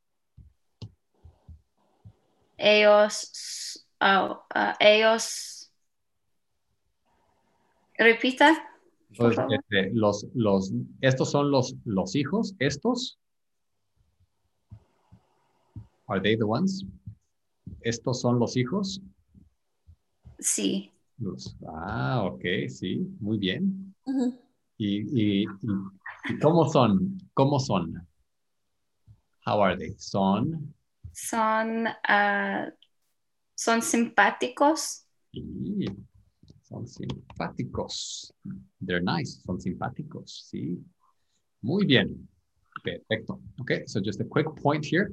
[2.58, 5.72] Ellos, oh, uh, ellos,
[7.98, 8.50] repita.
[9.12, 9.54] Entonces, favor.
[9.54, 12.54] este, los, los, estos son los, los hijos.
[12.60, 13.18] Estos.
[16.08, 16.84] Are they the ones?
[17.82, 19.02] Estos son los hijos.
[20.40, 20.92] Sí.
[21.18, 23.96] Los- ah, ok, sí, muy bien.
[24.06, 24.38] Ujú.
[24.78, 25.48] ¿Y, y, y-
[26.30, 27.18] y cómo son?
[27.34, 28.06] ¿Cómo son?
[29.46, 29.96] How are they?
[29.98, 30.74] Son.
[31.16, 32.72] Son, uh,
[33.56, 35.08] son simpáticos.
[36.62, 38.34] son simpáticos.
[38.82, 39.42] They're nice.
[39.46, 40.50] Son simpáticos.
[40.50, 40.78] Sí.
[41.62, 42.28] Muy bien.
[42.84, 43.40] Perfecto.
[43.62, 45.10] Okay, so just a quick point here.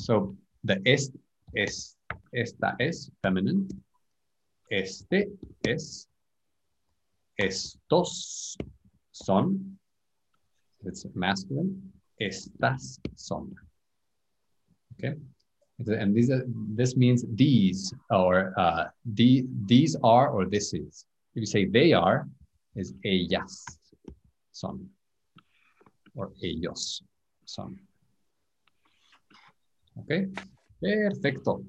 [0.00, 1.12] So the es,
[1.54, 1.96] es,
[2.32, 3.68] esta es feminine.
[4.68, 5.28] Este
[5.64, 6.08] es.
[7.38, 8.56] Estos
[9.12, 9.78] son.
[10.84, 11.92] It's masculine.
[12.20, 13.54] Estas son.
[14.98, 15.14] Okay.
[15.78, 21.04] And these are, this means these or uh, the, these are or this is.
[21.34, 22.26] If you say they are,
[22.74, 23.64] is ellas.
[24.52, 24.88] son.
[26.16, 27.04] O ellos
[27.44, 27.76] son.
[29.96, 30.12] Ok,
[30.80, 31.62] perfecto.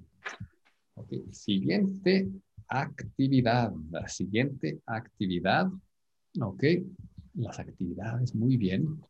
[0.95, 2.27] Ok, siguiente
[2.67, 3.73] actividad.
[3.91, 5.67] La siguiente actividad.
[6.41, 6.63] Ok,
[7.35, 9.01] las actividades, muy bien.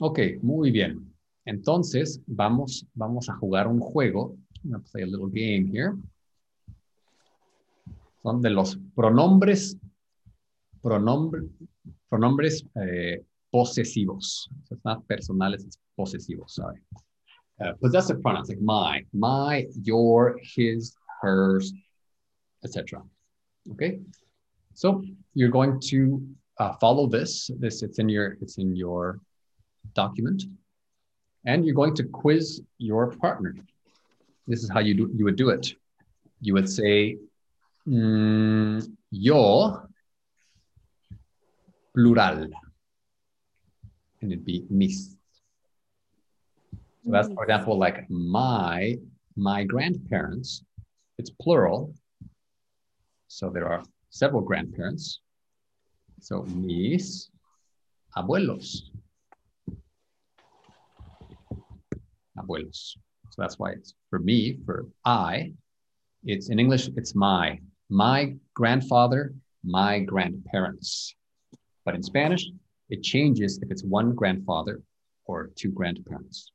[0.00, 1.15] Ok, muy bien.
[1.46, 4.36] Entonces, vamos, vamos a jugar un juego.
[4.64, 5.96] I'm gonna play a little game here.
[8.22, 9.76] Son de los pronombres,
[10.82, 11.42] pronombre,
[12.08, 14.48] pronombres eh, posesivos.
[14.64, 16.80] So it's not personales, it's posesivos, sorry.
[17.60, 21.72] Uh, possessive pronouns like my, my, your, his, hers,
[22.64, 23.02] etc.
[23.72, 24.00] Okay,
[24.74, 25.02] so
[25.34, 26.20] you're going to
[26.58, 27.50] uh, follow this.
[27.58, 29.20] This it's in your it's in your
[29.94, 30.44] document,
[31.46, 33.54] and you're going to quiz your partner.
[34.46, 35.74] This is how you do you would do it.
[36.40, 37.16] You would say,
[37.88, 39.82] mm, yo
[41.94, 42.48] plural,
[44.20, 45.16] and it'd be mis.
[47.04, 48.98] So that's for example, like my
[49.36, 50.62] my grandparents.
[51.18, 51.94] It's plural.
[53.28, 55.20] So there are several grandparents.
[56.20, 57.30] So mis
[58.16, 58.90] abuelos.
[62.38, 62.96] Abuelos.
[63.30, 65.52] So that's why it's for me, for I,
[66.24, 71.14] it's in English, it's my, my grandfather, my grandparents.
[71.84, 72.46] But in Spanish,
[72.88, 74.82] it changes if it's one grandfather
[75.26, 76.50] or two grandparents.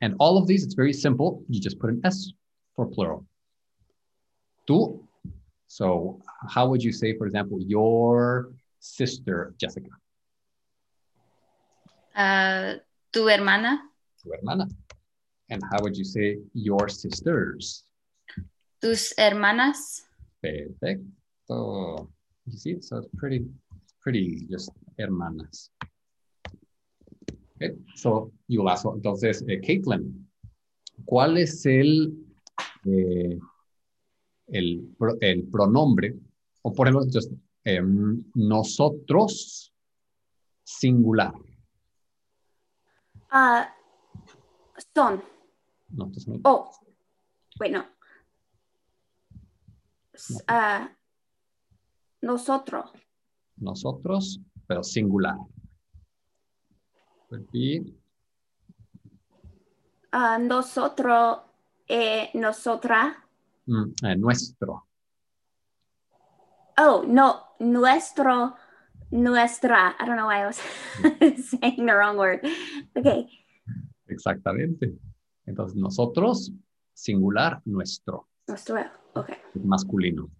[0.00, 1.42] And all of these, it's very simple.
[1.48, 2.32] You just put an S
[2.74, 3.26] for plural.
[4.66, 5.02] Tú.
[5.66, 8.50] So how would you say, for example, your
[8.80, 9.90] sister, Jessica?
[12.14, 12.74] Uh,
[13.12, 13.78] tu hermana,
[14.22, 14.66] Tu hermana.
[15.50, 17.84] And how would you say your sisters?
[18.80, 20.06] tus hermanas,
[20.40, 22.08] Perfecto.
[22.46, 23.44] You see, so it's pretty,
[24.00, 25.70] pretty just hermanas.
[27.56, 30.26] Okay, so you ask, entonces, eh, Caitlin,
[31.04, 32.14] ¿cuál es el,
[32.86, 33.38] eh,
[34.48, 34.88] el,
[35.20, 36.14] el pronombre?
[36.62, 37.30] O por ejemplo, just,
[37.64, 39.70] em, nosotros
[40.64, 41.34] singular.
[43.30, 43.64] Uh,
[44.94, 45.22] son.
[45.90, 46.70] No, entonces, no- Oh,
[47.58, 47.84] bueno.
[50.12, 50.88] S- ah,
[52.22, 52.90] nosotros.
[53.56, 55.36] nosotros, pero singular.
[57.52, 57.84] Be
[60.12, 61.38] ah, nosotros.
[61.88, 63.16] Eh, nosotras.
[63.66, 64.86] mm, eh, nuestro.
[66.78, 67.46] Oh, no.
[67.58, 68.54] Nuestro.
[69.10, 69.96] Nuestra.
[69.98, 70.60] I don't know why I was
[71.50, 72.46] saying the wrong word.
[72.96, 73.39] Okay.
[74.10, 74.94] Exactamente.
[75.46, 76.52] Entonces, nosotros,
[76.92, 78.76] singular, nuestro, Nuestro.
[79.14, 79.36] Okay.
[79.54, 80.30] masculino.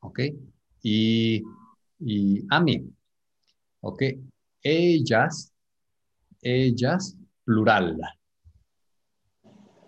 [0.00, 0.20] ¿Ok?
[0.82, 1.42] Y,
[1.98, 2.86] y a mí.
[3.80, 4.02] ¿Ok?
[4.62, 5.52] Ellas,
[6.40, 7.98] ellas, plural.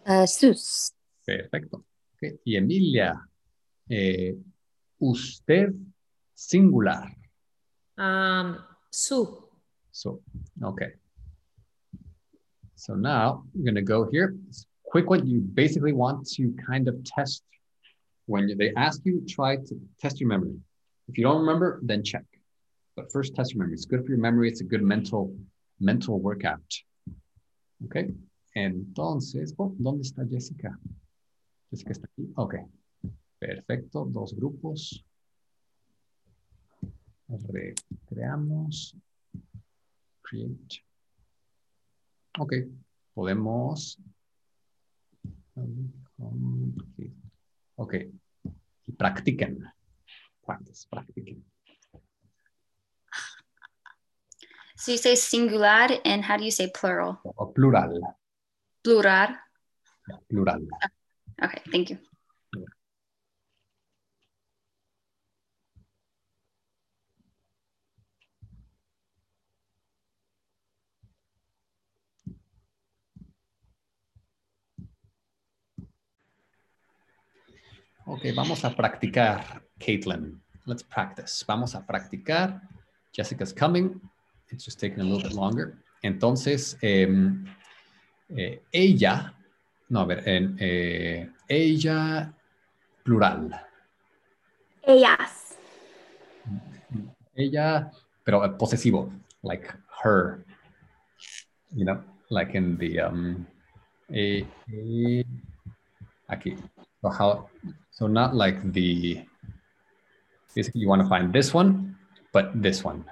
[0.06, 0.92] Uh, sus.
[1.24, 1.84] Perfecto.
[2.14, 2.40] ¿Ok?
[2.44, 3.28] Y Emilia,
[3.88, 4.36] eh,
[4.98, 5.72] usted,
[6.34, 7.16] singular.
[7.98, 8.56] Um,
[8.90, 9.46] su.
[9.90, 10.22] So,
[10.62, 10.92] okay.
[12.76, 14.36] So now I'm going to go here.
[14.84, 15.26] Quick one.
[15.26, 17.42] You basically want to kind of test
[18.26, 20.56] when they ask you, try to test your memory.
[21.08, 22.24] If you don't remember, then check.
[22.96, 23.74] But first, test your memory.
[23.74, 24.48] It's good for your memory.
[24.48, 25.34] It's a good mental
[25.80, 26.64] mental workout.
[27.84, 28.12] Okay.
[28.56, 30.78] Entonces, oh, ¿dónde está Jessica?
[31.70, 32.32] Jessica está aquí.
[32.36, 32.54] Ok.
[33.38, 34.06] Perfecto.
[34.10, 35.04] Dos grupos.
[37.28, 38.96] Recreamos.
[40.22, 40.85] Create.
[42.38, 42.52] Ok.
[43.14, 43.98] Podemos.
[47.76, 47.94] Ok.
[48.86, 49.64] Y practiquen.
[50.44, 51.44] Practice, practiquen.
[54.76, 57.18] So you say singular, and how do you say plural?
[57.24, 57.98] O plural.
[58.84, 59.34] Plural.
[60.28, 60.68] Plural.
[61.42, 61.98] Okay, thank you.
[78.08, 80.40] Ok, vamos a practicar, Caitlin.
[80.64, 81.44] Let's practice.
[81.44, 82.62] Vamos a practicar.
[83.12, 84.00] Jessica's coming.
[84.48, 85.82] It's just taking a little bit longer.
[86.04, 87.44] Entonces, em,
[88.28, 89.34] eh, ella,
[89.88, 92.32] no, a ver, en, eh, ella,
[93.02, 93.50] plural.
[94.82, 95.56] Ellas.
[97.34, 97.90] Ella,
[98.22, 99.10] pero eh, posesivo,
[99.42, 100.44] like her.
[101.74, 103.46] You know, like in the, um,
[106.30, 106.56] aquí.
[107.02, 107.48] So how,
[107.96, 109.24] so not like the,
[110.54, 111.96] basically you want to find this one,
[112.30, 113.02] but this one.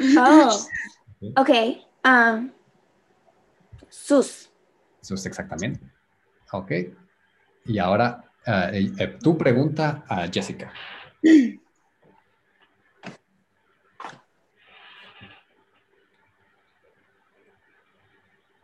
[0.00, 0.56] Oh,
[1.36, 1.84] okay.
[2.02, 2.50] Um,
[3.90, 4.48] sus.
[5.02, 5.80] Sus, exactamente.
[6.50, 6.96] Ok.
[7.66, 10.72] Y ahora eh, eh, tu pregunta a Jessica.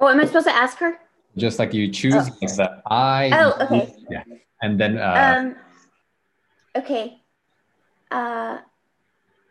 [0.00, 0.98] Oh, am I supposed to ask her?
[1.36, 2.24] Just like you choose Oh.
[2.40, 3.30] the I.
[3.34, 3.94] Oh, okay.
[4.08, 4.24] Yeah.
[4.64, 5.56] And then uh, Um,
[6.74, 7.20] okay.
[8.10, 8.64] Uh,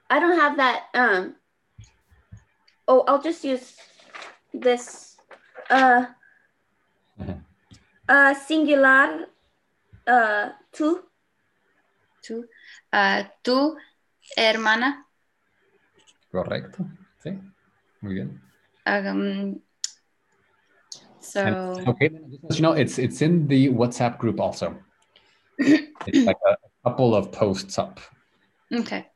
[0.09, 0.89] I don't have that.
[0.97, 1.35] Um.
[2.87, 3.77] Oh, I'll just use
[4.53, 5.17] this.
[5.69, 6.05] Uh.
[8.03, 9.29] Uh, singular.
[10.05, 11.03] Uh, two.
[12.21, 12.43] Tú,
[12.91, 13.75] ah, tú,
[14.35, 15.05] hermana.
[16.31, 16.83] correcto.
[17.23, 17.39] Sí.
[18.01, 18.41] Muy bien.
[18.85, 19.61] Um,
[21.21, 22.09] so, And- okay.
[22.47, 24.75] Just you know, it's it's in the WhatsApp group also.
[25.57, 27.99] It's like a couple of posts up.
[28.73, 29.07] okay.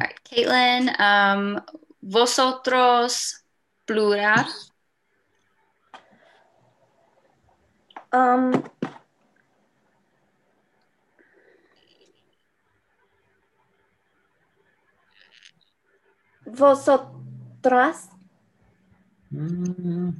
[0.00, 1.60] All right, Caitlin, um,
[2.02, 3.42] vosotros,
[3.86, 4.44] plural.
[8.12, 8.64] Um.
[16.46, 18.08] Vosotras.
[19.32, 20.14] Mm.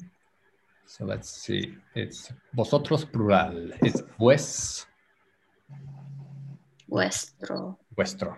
[0.87, 1.75] So let's see.
[1.95, 3.71] It's vosotros plural.
[3.83, 4.87] It's vues,
[6.95, 7.77] Vuestro.
[7.97, 8.37] vuestro.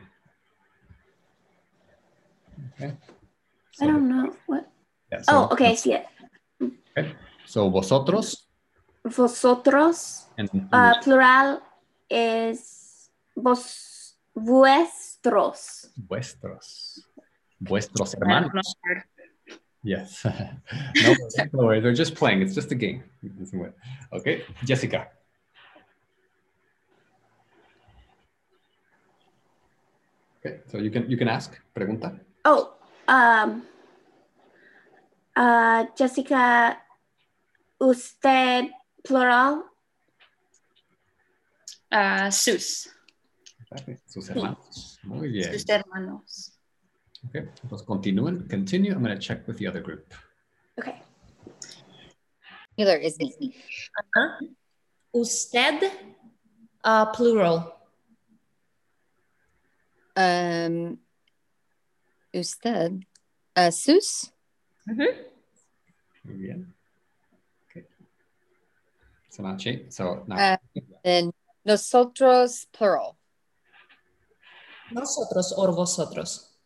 [2.72, 2.96] Okay.
[3.82, 4.64] I don't know what.
[5.12, 6.07] yeah, so- Oh, okay, I see it.
[7.44, 8.48] So vosotros
[9.04, 10.24] Vosotros.
[10.38, 11.61] and Uh, plural
[12.11, 15.90] is vos, vuestros.
[16.09, 17.04] vuestros.
[17.61, 18.74] Vuestros hermanos.
[19.84, 20.24] Yes.
[20.24, 21.14] no,
[21.52, 21.82] no worries.
[21.82, 22.40] They're just playing.
[22.42, 23.04] It's just a game.
[24.12, 25.09] Okay, Jessica.
[30.47, 31.59] Okay, so you can you can ask.
[31.74, 32.14] Pregunta.
[32.47, 32.78] Oh,
[33.09, 33.66] um,
[35.34, 36.78] uh, Jessica,
[37.82, 38.70] usted
[39.03, 39.66] plural.
[41.90, 42.86] Ah, sus.
[43.74, 44.99] Okay, Sus hermanos.
[45.03, 45.51] Muy bien.
[45.51, 46.55] Sus hermanos.
[47.28, 48.47] Okay, pues continúen.
[48.47, 48.49] Continue.
[48.49, 48.92] Continue.
[48.94, 50.14] I'm going to check with the other group.
[50.78, 51.03] Okay.
[52.78, 53.34] Singular is me.
[53.99, 54.38] Ajá.
[55.12, 55.90] Usted,
[56.84, 57.76] uh, plural.
[60.17, 60.99] Um,
[62.33, 63.05] usted.
[63.55, 64.33] Uh, sus.
[64.89, 65.05] Ujú.
[66.25, 66.75] Muy bien.
[67.69, 67.85] Okay.
[69.29, 69.93] So now change.
[69.93, 70.55] So now.
[70.55, 70.57] Uh,
[71.05, 71.33] Then
[71.64, 73.17] nosotros, plural.
[74.91, 76.57] Nosotros o vosotros.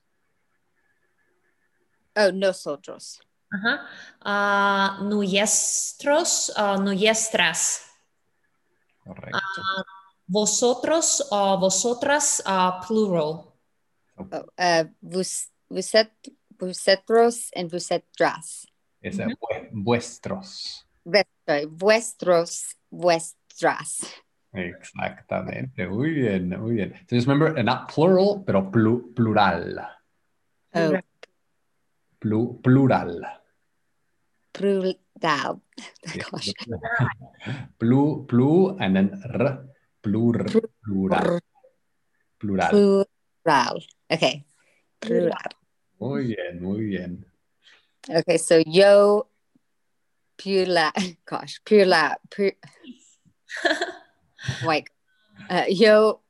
[2.17, 3.21] Oh, nosotros.
[3.53, 3.89] Ajá.
[4.21, 7.87] Ah, nuestros, ah, nuestras.
[9.05, 9.39] correcto.
[10.33, 13.53] Vosotros o vosotras, ah, plural.
[14.17, 16.13] Oh, uh, vos, voset,
[16.57, 18.65] vosotros and vosotras.
[19.03, 20.87] Es uh, vue- vuestros.
[21.05, 23.99] Vuestros, vuestras.
[24.53, 25.89] Exactamente.
[25.89, 26.95] Muy bien, muy bien.
[27.09, 29.81] So just remember, uh, not plural, pero plu- plural.
[30.75, 30.97] Oh,
[32.21, 33.21] Plu- plural.
[34.53, 35.61] plural.
[36.15, 36.25] Yeah.
[36.31, 36.53] Gosh.
[37.79, 39.70] Plu, plu, and then r.
[40.01, 41.41] Plur, plural.
[42.39, 42.71] Plural.
[42.71, 43.87] Plural.
[44.09, 44.45] Okay.
[44.99, 45.51] Plural.
[45.99, 47.27] Muy bien, muy bien.
[48.09, 49.29] Okay, so yo,
[50.37, 50.93] pula,
[51.27, 52.51] gosh, pula, pu,
[54.65, 54.91] white,
[55.51, 56.23] uh, yo,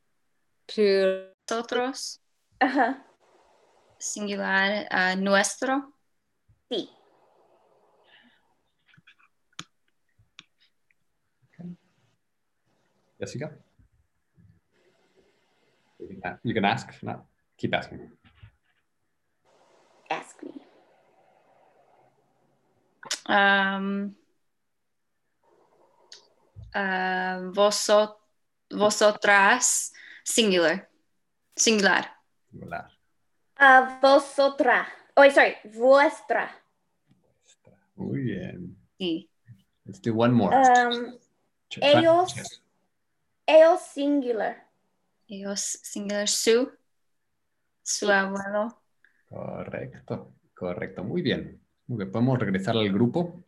[0.67, 2.21] pu, Nosotros,
[2.63, 2.95] Uh-huh.
[3.99, 5.95] singular, ah, nuestro.
[6.69, 6.89] Sí.
[13.21, 13.51] Jessica?
[15.99, 16.89] You can, you can ask.
[17.03, 17.27] Not,
[17.59, 18.11] keep asking.
[20.11, 20.53] Ask me.
[23.27, 24.17] Um,
[26.75, 28.17] ah, vosot,
[28.73, 29.93] vosotras,
[30.25, 30.89] singular.
[31.57, 32.07] Singular.
[32.51, 32.89] Plural.
[33.61, 34.87] Uh, vosotra.
[35.15, 36.49] Oh, sorry, vuestra.
[37.97, 38.77] Muy bien.
[38.99, 39.29] Sí.
[39.85, 40.55] Let's do one more.
[40.55, 41.19] Um,
[41.69, 42.61] Ch- try- ellos.
[43.51, 44.69] Ellos singular.
[45.29, 46.71] Ellos, singular, su.
[47.83, 48.83] Su abuelo.
[49.29, 51.05] Correcto, correcto.
[51.05, 51.61] Muy bien.
[51.87, 52.13] Muy bien.
[52.13, 53.45] Podemos regresar al grupo.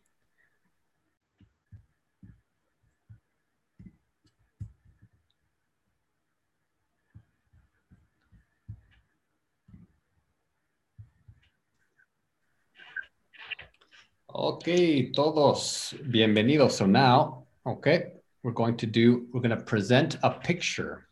[14.35, 16.75] Okay, todos bienvenidos.
[16.75, 21.07] So now, okay, we're going to do, we're going to present a picture.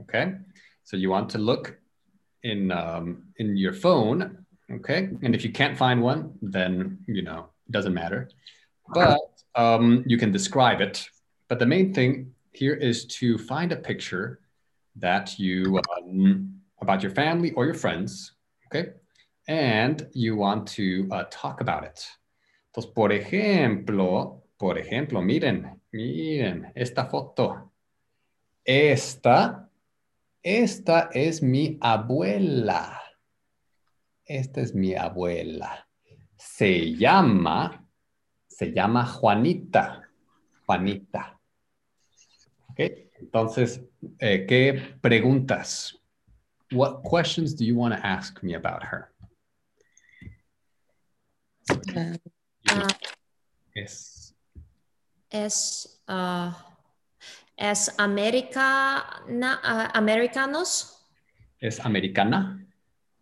[0.00, 0.34] Okay,
[0.84, 1.78] so you want to look
[2.42, 4.42] in um, in your phone,
[4.72, 5.10] Okay.
[5.22, 8.30] And if you can't find one, then, you know, it doesn't matter.
[8.94, 9.20] But
[9.54, 11.06] um, you can describe it.
[11.48, 14.40] But the main thing here is to find a picture
[14.96, 18.32] that you, um, about your family or your friends.
[18.66, 18.92] Okay.
[19.48, 22.06] And you want to uh, talk about it.
[22.70, 27.72] Entonces, por ejemplo, por ejemplo, miren, miren esta foto.
[28.64, 29.70] Esta,
[30.42, 33.00] esta es mi abuela.
[34.24, 35.88] Esta es mi abuela.
[36.36, 37.86] Se llama,
[38.48, 40.08] se llama Juanita.
[40.66, 41.38] Juanita.
[42.68, 42.80] ¿Ok?
[43.20, 43.80] Entonces,
[44.18, 45.98] eh, ¿qué preguntas?
[46.72, 49.12] What questions do you want to ask me about her?
[51.94, 52.16] Uh,
[53.74, 54.21] Es,
[55.32, 56.56] es, ah,
[57.56, 60.98] es americana, ah, americanos,
[61.58, 62.66] ¿Es americana?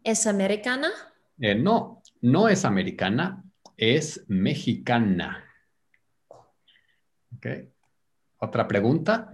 [0.04, 0.90] es americana,
[1.38, 3.42] Eh, no, no es americana,
[3.76, 5.44] es mexicana.
[7.36, 7.46] Ok.
[8.38, 9.32] ¿Otra pregunta?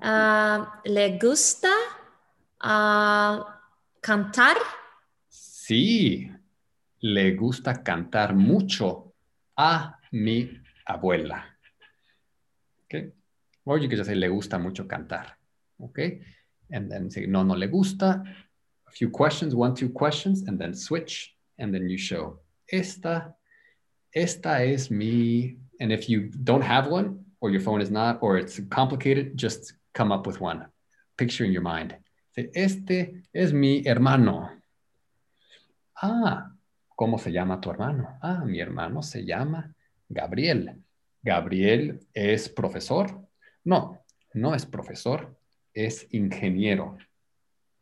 [0.00, 1.70] Ah, le gusta
[4.00, 4.56] cantar,
[5.28, 6.30] Sí,
[7.00, 9.11] le gusta cantar mucho
[9.56, 10.50] a mi
[10.88, 11.42] abuela.
[12.84, 13.08] Okay.
[13.64, 15.26] Or you could just say le gusta mucho cantar.
[15.82, 16.20] Okay.
[16.70, 18.22] And then say no, no le gusta.
[18.86, 21.34] A few questions, one, two questions, and then switch.
[21.58, 22.40] And then you show
[22.70, 23.34] esta,
[24.14, 25.56] esta es mi.
[25.80, 29.74] And if you don't have one, or your phone is not, or it's complicated, just
[29.94, 30.66] come up with one.
[31.16, 31.96] Picture in your mind.
[32.34, 34.50] Say, este es mi hermano.
[36.00, 36.51] Ah,
[37.02, 38.16] ¿cómo se llama tu hermano?
[38.22, 39.74] Ah, mi hermano se llama
[40.08, 40.84] Gabriel.
[41.20, 43.28] Gabriel es profesor.
[43.64, 45.36] No, no es profesor,
[45.74, 46.96] es ingeniero.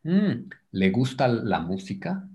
[0.04, 2.26] Mm, ¿Le gusta la música?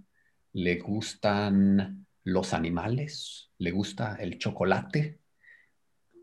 [0.53, 3.49] ¿Le gustan los animales?
[3.57, 5.17] ¿Le gusta el chocolate?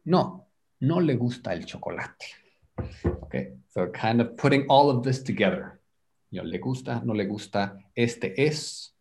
[0.04, 0.46] No,
[0.78, 2.26] no le gusta el chocolate.
[3.02, 5.80] Okay, so kind of putting all of this together.
[6.30, 8.96] Le gusta, no le gusta, este es,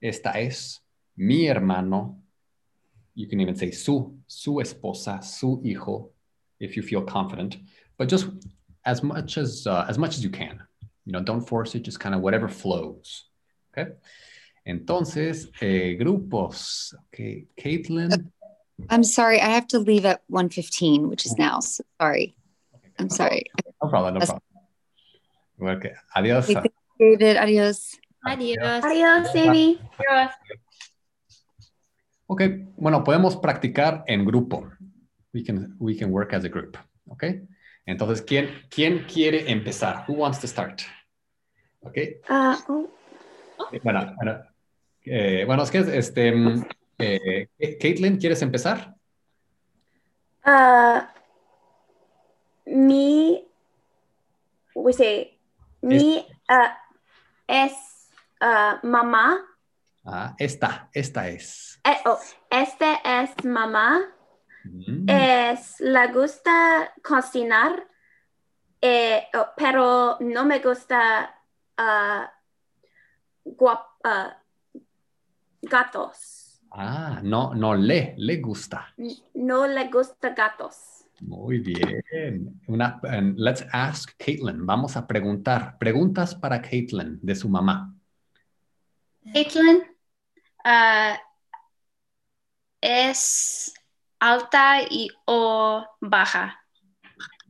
[0.00, 0.83] esta es,
[1.16, 2.16] mi hermano.
[3.14, 6.10] You can even say su, su esposa, su hijo,
[6.58, 7.58] if you feel confident.
[7.96, 8.26] But just
[8.84, 10.62] as much as uh, as much as you can.
[11.06, 11.82] You know, don't force it.
[11.82, 13.24] Just kind of whatever flows.
[13.76, 13.92] Okay.
[14.66, 16.94] Entonces, eh, grupos.
[17.12, 18.30] Okay, Caitlin.
[18.88, 21.60] I'm sorry, I have to leave at 1:15, which is now.
[21.60, 22.36] So sorry.
[22.98, 23.44] I'm sorry.
[23.82, 24.14] No problem.
[24.14, 25.76] No problem.
[25.78, 25.92] Okay.
[26.16, 26.50] Adios.
[26.50, 27.96] Okay, David, adios.
[28.26, 28.82] adiós.
[28.82, 29.78] Adiós, Amy.
[32.34, 32.42] Ok,
[32.78, 34.68] bueno, podemos practicar en grupo.
[35.32, 36.76] We can, we can work as a group.
[37.06, 37.26] Ok.
[37.86, 40.04] Entonces, ¿quién, ¿quién quiere empezar?
[40.08, 40.80] Who wants to start?
[41.82, 41.96] Ok.
[42.28, 42.90] Oh,
[43.84, 44.42] Bueno, bueno,
[45.04, 46.64] eh, bueno, es que este, mm,
[46.98, 47.48] eh,
[47.80, 48.96] Caitlin, ¿quieres empezar?
[50.42, 51.14] ah,
[52.66, 53.46] mi,
[54.74, 55.38] we say,
[55.82, 56.26] mi
[57.46, 58.10] es
[58.40, 59.53] ah, mamá.
[60.04, 61.80] Ah, esta, esta es.
[61.84, 62.18] Eh, oh,
[62.50, 64.00] este es mamá.
[64.64, 67.86] Mm, Es, le gusta cocinar,
[68.80, 71.34] eh, oh, pero no me gusta
[71.76, 72.32] ah,
[73.44, 74.36] guap- ah,
[75.62, 76.62] gatos.
[76.70, 78.92] Ah, no, no le, le gusta.
[79.34, 81.04] No le gusta gatos.
[81.20, 82.60] Muy bien.
[82.66, 84.66] Una, and let's ask Caitlin.
[84.66, 85.78] Vamos a preguntar.
[85.78, 87.94] Preguntas para Caitlin de su mamá.
[89.32, 89.84] Caitlin
[90.64, 91.20] ah,
[92.80, 93.72] es
[94.18, 96.60] alta y o baja.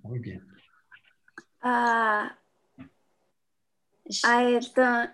[0.03, 0.47] Muy bien.
[1.63, 2.37] Ah,
[4.07, 5.11] I don't.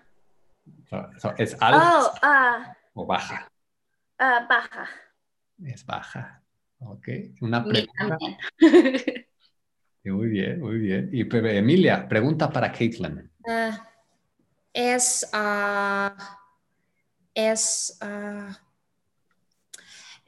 [0.89, 3.49] So- so, ¿Es alta Oh, ah, o baja?
[4.19, 4.89] ah, baja.
[5.63, 6.43] Es baja.
[6.79, 7.07] Ok.
[7.41, 8.17] Una pregunta.
[10.03, 11.09] Muy bien, muy bien.
[11.13, 11.23] Y
[11.57, 13.31] Emilia, pregunta para Caitlin.
[14.73, 15.29] Es,
[17.33, 18.57] es, ah,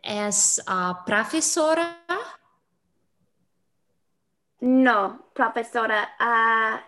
[0.01, 1.99] es ah, profesora,
[4.65, 6.15] No, profesora.
[6.19, 6.81] ah,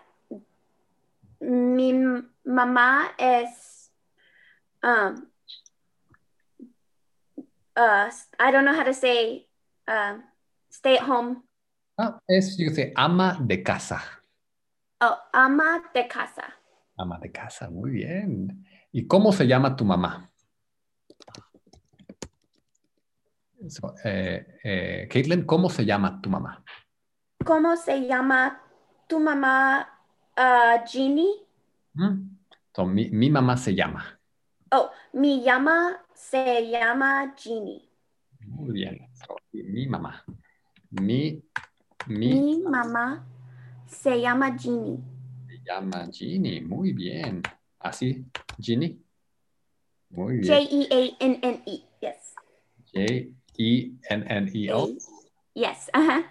[1.42, 1.92] mi
[2.46, 3.92] mamá es.
[4.82, 5.28] Um,
[7.76, 8.10] uh,
[8.40, 9.48] I don't know how to say
[9.90, 10.20] uh,
[10.70, 11.44] stay at home.
[11.98, 14.02] Ah, es, yo sé, ama de casa.
[15.02, 16.54] Oh, ama de casa.
[16.98, 18.66] Ama de casa, muy bien.
[18.96, 20.32] ¿Y cómo se llama tu mamá?
[23.68, 26.64] So, eh, eh, Caitlin, ¿cómo se llama tu mamá?
[27.44, 28.62] ¿Cómo se llama
[29.06, 29.86] tu mamá,
[30.38, 30.80] uh?
[31.94, 32.38] ¿Mm?
[32.74, 34.18] So, mi, mi mamá se llama.
[34.72, 37.90] Oh, mi llama se llama Jeannie.
[38.48, 39.10] Muy bien.
[39.12, 40.24] So, mi mamá.
[40.92, 41.44] Mi,
[42.08, 43.26] mi Mi mamá
[43.88, 45.04] se llama Jeannie.
[45.50, 46.62] se llama Ginny.
[46.62, 47.42] Muy bien.
[47.86, 48.26] Así,
[48.60, 49.00] Ginny.
[50.10, 50.54] Muy bien.
[50.54, 51.84] J-E-A-N-N-E.
[52.02, 52.34] Yes.
[52.92, 54.88] J-E-N-N-E-O.
[55.54, 55.92] Yes.
[55.94, 56.26] Uh-huh.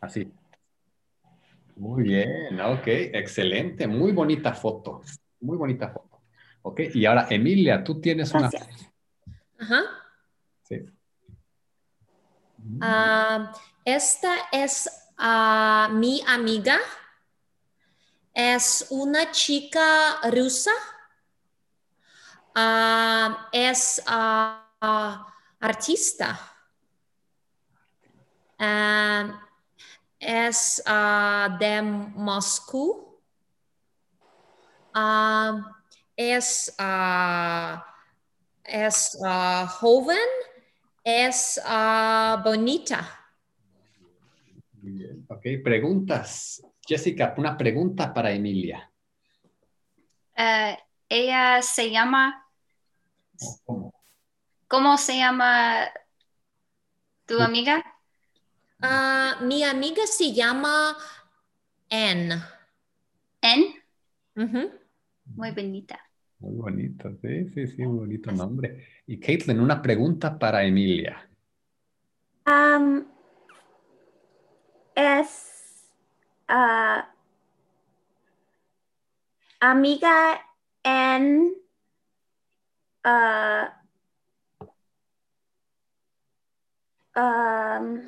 [0.00, 0.32] Así.
[1.76, 5.02] Muy bien, ok, excelente, muy bonita foto,
[5.40, 6.22] muy bonita foto.
[6.62, 8.48] Ok, y ahora Emilia, tú tienes una...
[9.58, 9.82] Ajá.
[10.62, 10.84] Sí.
[12.80, 13.52] Ah,
[13.84, 16.78] esta es ah, mi amiga.
[18.34, 20.72] Es una chica rusa.
[22.54, 25.26] Ah, es ah, ah,
[25.60, 26.40] artista.
[28.58, 29.48] Ah,
[30.18, 30.82] es
[31.58, 33.20] de Moscú.
[36.16, 36.74] Es,
[38.64, 39.18] es
[39.80, 40.28] joven.
[41.04, 41.60] Es
[42.44, 43.18] bonita.
[44.80, 46.62] Bien, ok, preguntas.
[46.86, 48.90] Jessica, una pregunta para Emilia.
[50.36, 50.78] Eh,
[51.08, 52.46] ella se llama,
[53.64, 53.92] ¿Cómo?
[54.68, 55.88] ¿cómo se llama
[57.26, 57.82] tu amiga?
[58.80, 60.96] Ah, mi amiga se llama
[61.90, 62.42] Anne.
[63.42, 63.62] En,
[64.36, 64.70] Ujú.
[65.36, 66.00] muy bonita.
[66.40, 68.86] Muy bonito, sí, sí, sí, un bonito nombre.
[69.06, 71.28] Y Caitlin, una pregunta para Emilia.
[72.46, 73.06] Um,
[74.94, 75.51] es
[79.62, 80.42] amiga
[80.84, 81.54] en
[83.04, 83.70] ah,
[87.16, 88.02] um,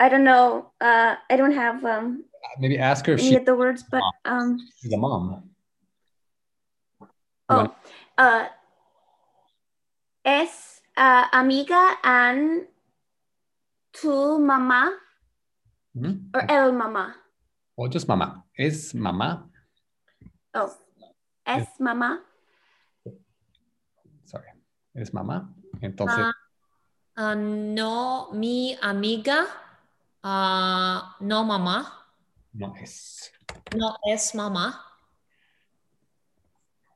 [0.00, 0.72] I don't know.
[0.80, 2.24] Uh, I don't have um,
[2.58, 5.50] Maybe ask her if she's of the words, but um, the mom.
[7.48, 7.74] oh,
[8.18, 8.46] uh,
[10.24, 12.66] es ah, amiga and
[13.92, 14.90] tu mamá
[15.96, 16.34] ¿Mm?
[16.34, 17.14] or el mamá.
[17.78, 18.41] O just mamá.
[18.62, 19.50] ¿Es mamá?
[20.54, 20.70] Oh,
[21.44, 22.22] es mamá.
[24.24, 24.50] Sorry.
[24.94, 25.52] ¿Es mamá?
[25.80, 26.32] Entonces, Ah,
[27.16, 29.46] ah, no, mi amiga,
[30.22, 32.06] ah, no mamá,
[32.52, 33.32] no es.
[33.76, 34.80] no es mamá.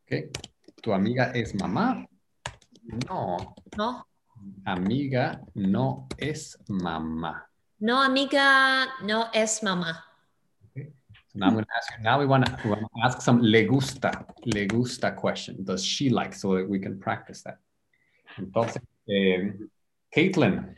[0.02, 0.12] ¿Ok?
[0.80, 2.06] ¿Tu amiga es mamá?
[3.08, 3.56] No.
[3.76, 4.06] No,
[4.64, 7.50] Amiga no es mamá.
[7.80, 10.04] no amiga, no es mamá.
[11.36, 12.02] Now I'm going to ask you.
[12.02, 15.64] Now we want to, ask some le gusta, le gusta question.
[15.64, 16.34] Does she like?
[16.34, 17.58] So that we can practice that.
[18.38, 19.52] Entonces, eh,
[20.14, 20.74] Caitlin,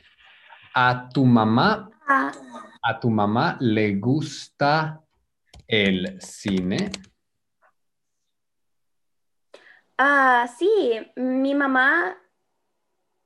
[0.74, 5.00] a tu mamá, a tu mamá le gusta
[5.68, 6.90] el cine.
[9.98, 12.16] ah, sí, mi mamá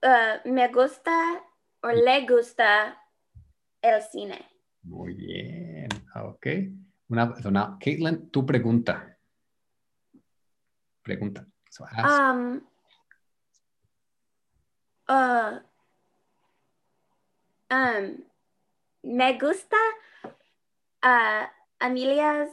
[0.03, 1.45] ah, me gusta
[1.83, 2.99] o le gusta
[3.83, 4.49] el cine.
[4.83, 5.89] Muy bien.
[6.15, 6.47] Ok.
[7.13, 9.05] Una, now, Caitlin, tu pregunta.
[11.05, 11.45] Pregunta.
[11.69, 12.09] So ask.
[12.09, 12.65] Um,
[15.13, 15.61] ah,
[17.69, 18.17] um,
[19.05, 19.77] me gusta
[21.05, 21.53] ah,
[21.85, 22.49] Amelia's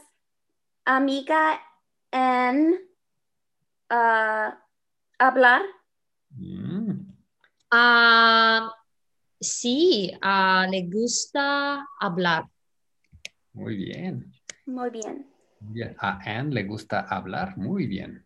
[0.84, 1.56] amiga
[2.12, 2.84] en
[3.88, 4.60] ah,
[5.18, 5.64] hablar.
[6.36, 7.16] Mm,
[7.72, 8.68] Ah,
[9.40, 12.44] sí, ah, le gusta hablar.
[13.54, 14.32] muy bien.
[14.70, 15.26] Muy bien.
[15.60, 15.96] Bien.
[15.98, 17.56] A Anne le gusta hablar.
[17.56, 18.24] Muy bien.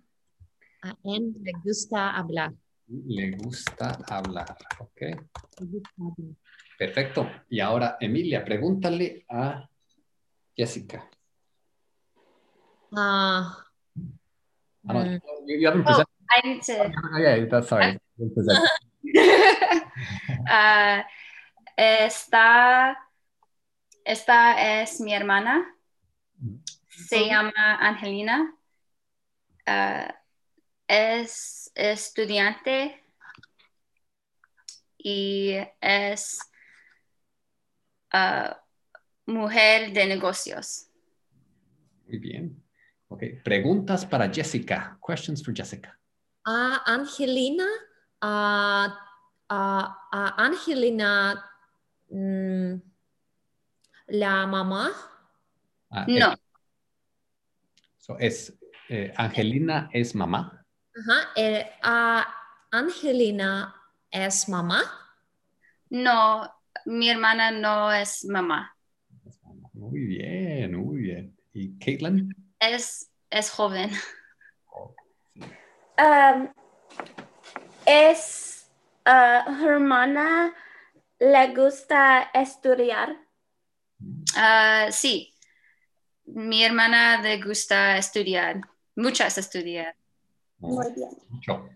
[0.82, 2.52] A él le gusta hablar.
[2.86, 4.56] Le gusta hablar.
[4.78, 5.00] Ok.
[5.00, 6.36] Le gusta hablar.
[6.78, 7.30] Perfecto.
[7.48, 9.68] Y ahora, Emilia, pregúntale a
[10.54, 11.08] Jessica.
[12.94, 13.60] Ah,
[14.86, 15.04] Ah, no,
[15.46, 15.84] you, you haven't Oh.
[15.86, 16.12] presented.
[16.30, 16.92] I need to.
[17.14, 17.98] Oh, yeah, that's sorry.
[18.18, 18.68] Haven't presented.
[20.46, 21.06] Ah,
[21.76, 22.94] esta,
[24.04, 25.64] esta es mi hermana.
[26.96, 28.54] Se llama Angelina.
[29.66, 30.14] Ah,
[30.86, 33.02] es estudiante
[34.98, 36.38] y es
[38.12, 38.60] ah,
[39.26, 40.86] mujer de negocios.
[42.06, 42.62] Muy bien.
[43.08, 43.22] Ok.
[43.42, 44.98] Preguntas para Jessica.
[45.06, 45.98] Questions for Jessica.
[46.46, 47.66] a Angelina,
[48.20, 48.98] a
[49.48, 51.42] a- a Angelina,
[52.10, 52.74] mm,
[54.08, 54.90] la mamá.
[55.90, 56.36] Ah, No, eh,
[58.04, 58.52] so es,
[58.90, 60.62] eh, Angelina es mamá.
[60.94, 61.70] Ajá, eh,
[62.70, 63.74] Angelina
[64.10, 64.82] es mamá.
[65.88, 66.52] no,
[66.84, 68.76] mi hermana no es mamá.
[69.72, 71.36] Muy bien, muy bien.
[71.54, 72.34] ¿Y Caitlin?
[72.60, 73.90] Es, es joven.
[75.96, 76.52] Um,
[77.86, 78.68] es
[79.06, 80.52] uh, hermana
[81.20, 83.16] le gusta estudiar.
[84.34, 85.33] Ah, sí.
[86.26, 88.60] Mi hermana le gusta estudiar.
[88.96, 89.94] Muchas estudiar.
[90.58, 91.10] Muy bien.
[91.28, 91.68] Mucho.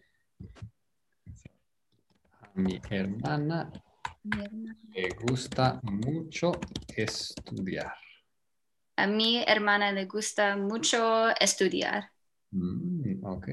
[2.54, 3.70] Mi hermana
[4.24, 6.52] Mi hermana- le gusta mucho
[6.96, 7.92] estudiar.
[8.96, 12.10] A mi hermana le gusta mucho estudiar.
[12.50, 13.48] Mm, ok.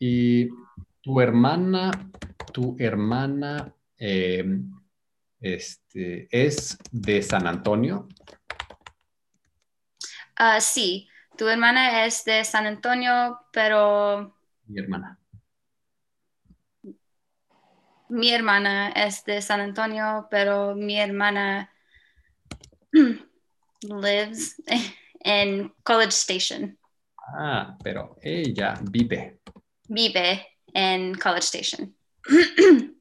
[0.00, 0.48] Y
[1.02, 1.90] tu hermana,
[2.52, 4.44] tu hermana eh,
[5.40, 8.08] este, es de San Antonio.
[10.38, 14.36] Ah, sí, tu hermana es de San Antonio, pero
[14.66, 15.18] Mi hermana.
[18.08, 21.70] mi hermana es de San Antonio, pero mi hermana
[23.82, 24.54] lives
[25.24, 26.78] in College Station.
[27.36, 29.40] Ah, pero ella vive.
[29.88, 31.94] Vive en College Station.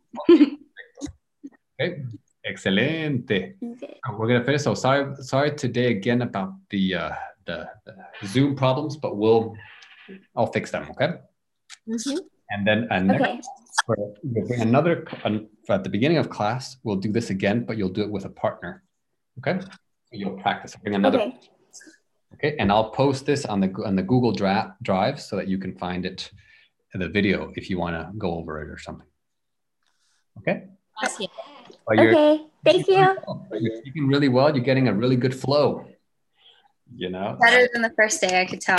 [1.80, 2.02] Okay.
[2.48, 3.56] Excelente.
[3.64, 4.00] Okay.
[4.08, 4.62] Uh, We're gonna finish.
[4.64, 7.12] So sorry, sorry today again about the uh,
[7.46, 9.56] the, the Zoom problems, but we'll
[10.36, 10.90] I'll fix them.
[10.92, 11.14] Okay.
[12.50, 13.40] And then uh, next, Okay.
[13.88, 16.78] we'll we'll bring another an- at the beginning of class.
[16.84, 18.84] We'll do this again, but you'll do it with a partner.
[19.40, 19.60] Okay.
[19.62, 20.76] So you'll practice.
[20.82, 21.20] Bring another.
[21.20, 21.40] Okay.
[22.36, 22.56] Okay.
[22.60, 25.76] And I'll post this on the on the Google Dra- Drive so that you can
[25.78, 26.32] find it
[26.94, 29.06] the video if you want to go over it or something.
[30.40, 30.64] Okay.
[31.00, 31.28] Gracias.
[31.88, 32.46] But you're- Okay.
[32.66, 33.16] Thank you.
[33.62, 34.54] You're speaking really well.
[34.54, 35.86] You're getting a really good flow.
[36.96, 37.38] You know.
[37.40, 38.78] Better than the first day, I could tell.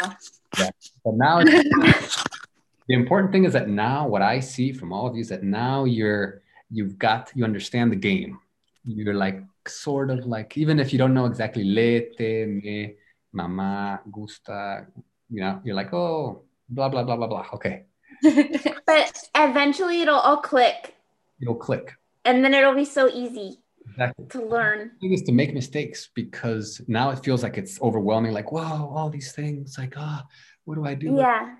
[0.59, 0.71] Yeah.
[1.05, 1.43] But now
[2.89, 5.43] the important thing is that now what I see from all of you is that
[5.43, 8.39] now you're you've got you understand the game.
[8.85, 12.95] You're like sort of like even if you don't know exactly lete, me,
[13.33, 14.87] mama, gusta,
[15.31, 17.47] you know, you're like, oh, blah blah blah blah blah.
[17.55, 17.85] Okay.
[18.87, 20.95] But eventually it'll all click
[21.41, 21.95] It'll click.
[22.25, 23.59] And then it'll be so easy
[23.91, 24.27] Exactly.
[24.29, 24.93] to learn.
[25.01, 29.11] thing is to make mistakes because now it feels like it's overwhelming, like, whoa, all
[29.11, 30.25] these things, like, ah,
[30.65, 31.17] what do I do?
[31.17, 31.57] Yeah.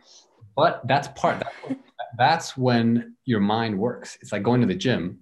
[0.57, 1.41] But that's part.
[1.41, 1.81] That's,
[2.19, 4.19] that's when your mind works.
[4.21, 5.21] It's like going to the gym,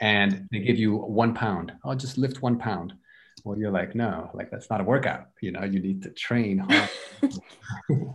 [0.00, 1.72] and they give you one pound.
[1.84, 2.94] I'll just lift one pound.
[3.44, 5.26] Well, you're like, no, like that's not a workout.
[5.40, 6.90] You know, you need to train hard.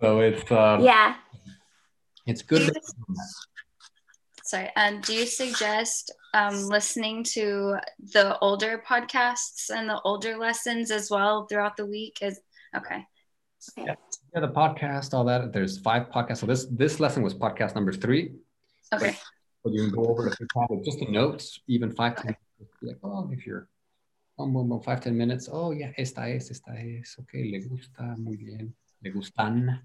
[0.00, 1.14] so it's um, Yeah.
[2.26, 2.70] it's good.
[4.50, 4.68] Sorry.
[4.74, 7.76] Um, do you suggest um, listening to
[8.12, 12.18] the older podcasts and the older lessons as well throughout the week?
[12.20, 12.40] As
[12.76, 13.06] okay.
[13.76, 13.94] yeah,
[14.34, 15.52] the podcast, all that.
[15.52, 16.38] There's five podcasts.
[16.38, 18.34] So this this lesson was podcast number three.
[18.92, 19.16] Okay.
[19.62, 22.42] But you can go over the topic, just the notes, even five minutes.
[22.82, 23.68] Be like, oh, if you're
[24.36, 25.48] boom, boom, boom, five, ten minutes.
[25.52, 27.14] Oh, yeah, esta es, esta es.
[27.20, 28.74] Okay, le gusta, muy bien.
[29.04, 29.78] Le gustan.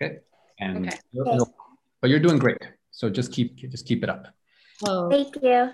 [0.00, 0.18] Okay.
[0.60, 0.96] And Okay.
[1.10, 1.42] you're-
[2.00, 2.62] but you're doing great.
[2.94, 4.28] So just keep just keep it up.
[4.86, 5.70] Oh, Thank you.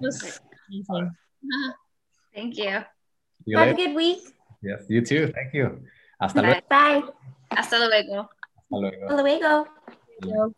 [0.00, 1.10] amazing.
[2.34, 2.84] Thank you.
[3.46, 4.20] You Have a good week.
[4.62, 5.32] Yes, you too.
[5.32, 5.80] Thank you.
[6.20, 6.48] Hasta Bye.
[6.48, 6.66] luego.
[6.68, 7.02] Bye.
[7.56, 8.28] Hasta luego.
[8.28, 9.06] Hasta luego.
[9.08, 9.66] Hasta luego.
[10.22, 10.52] Yo-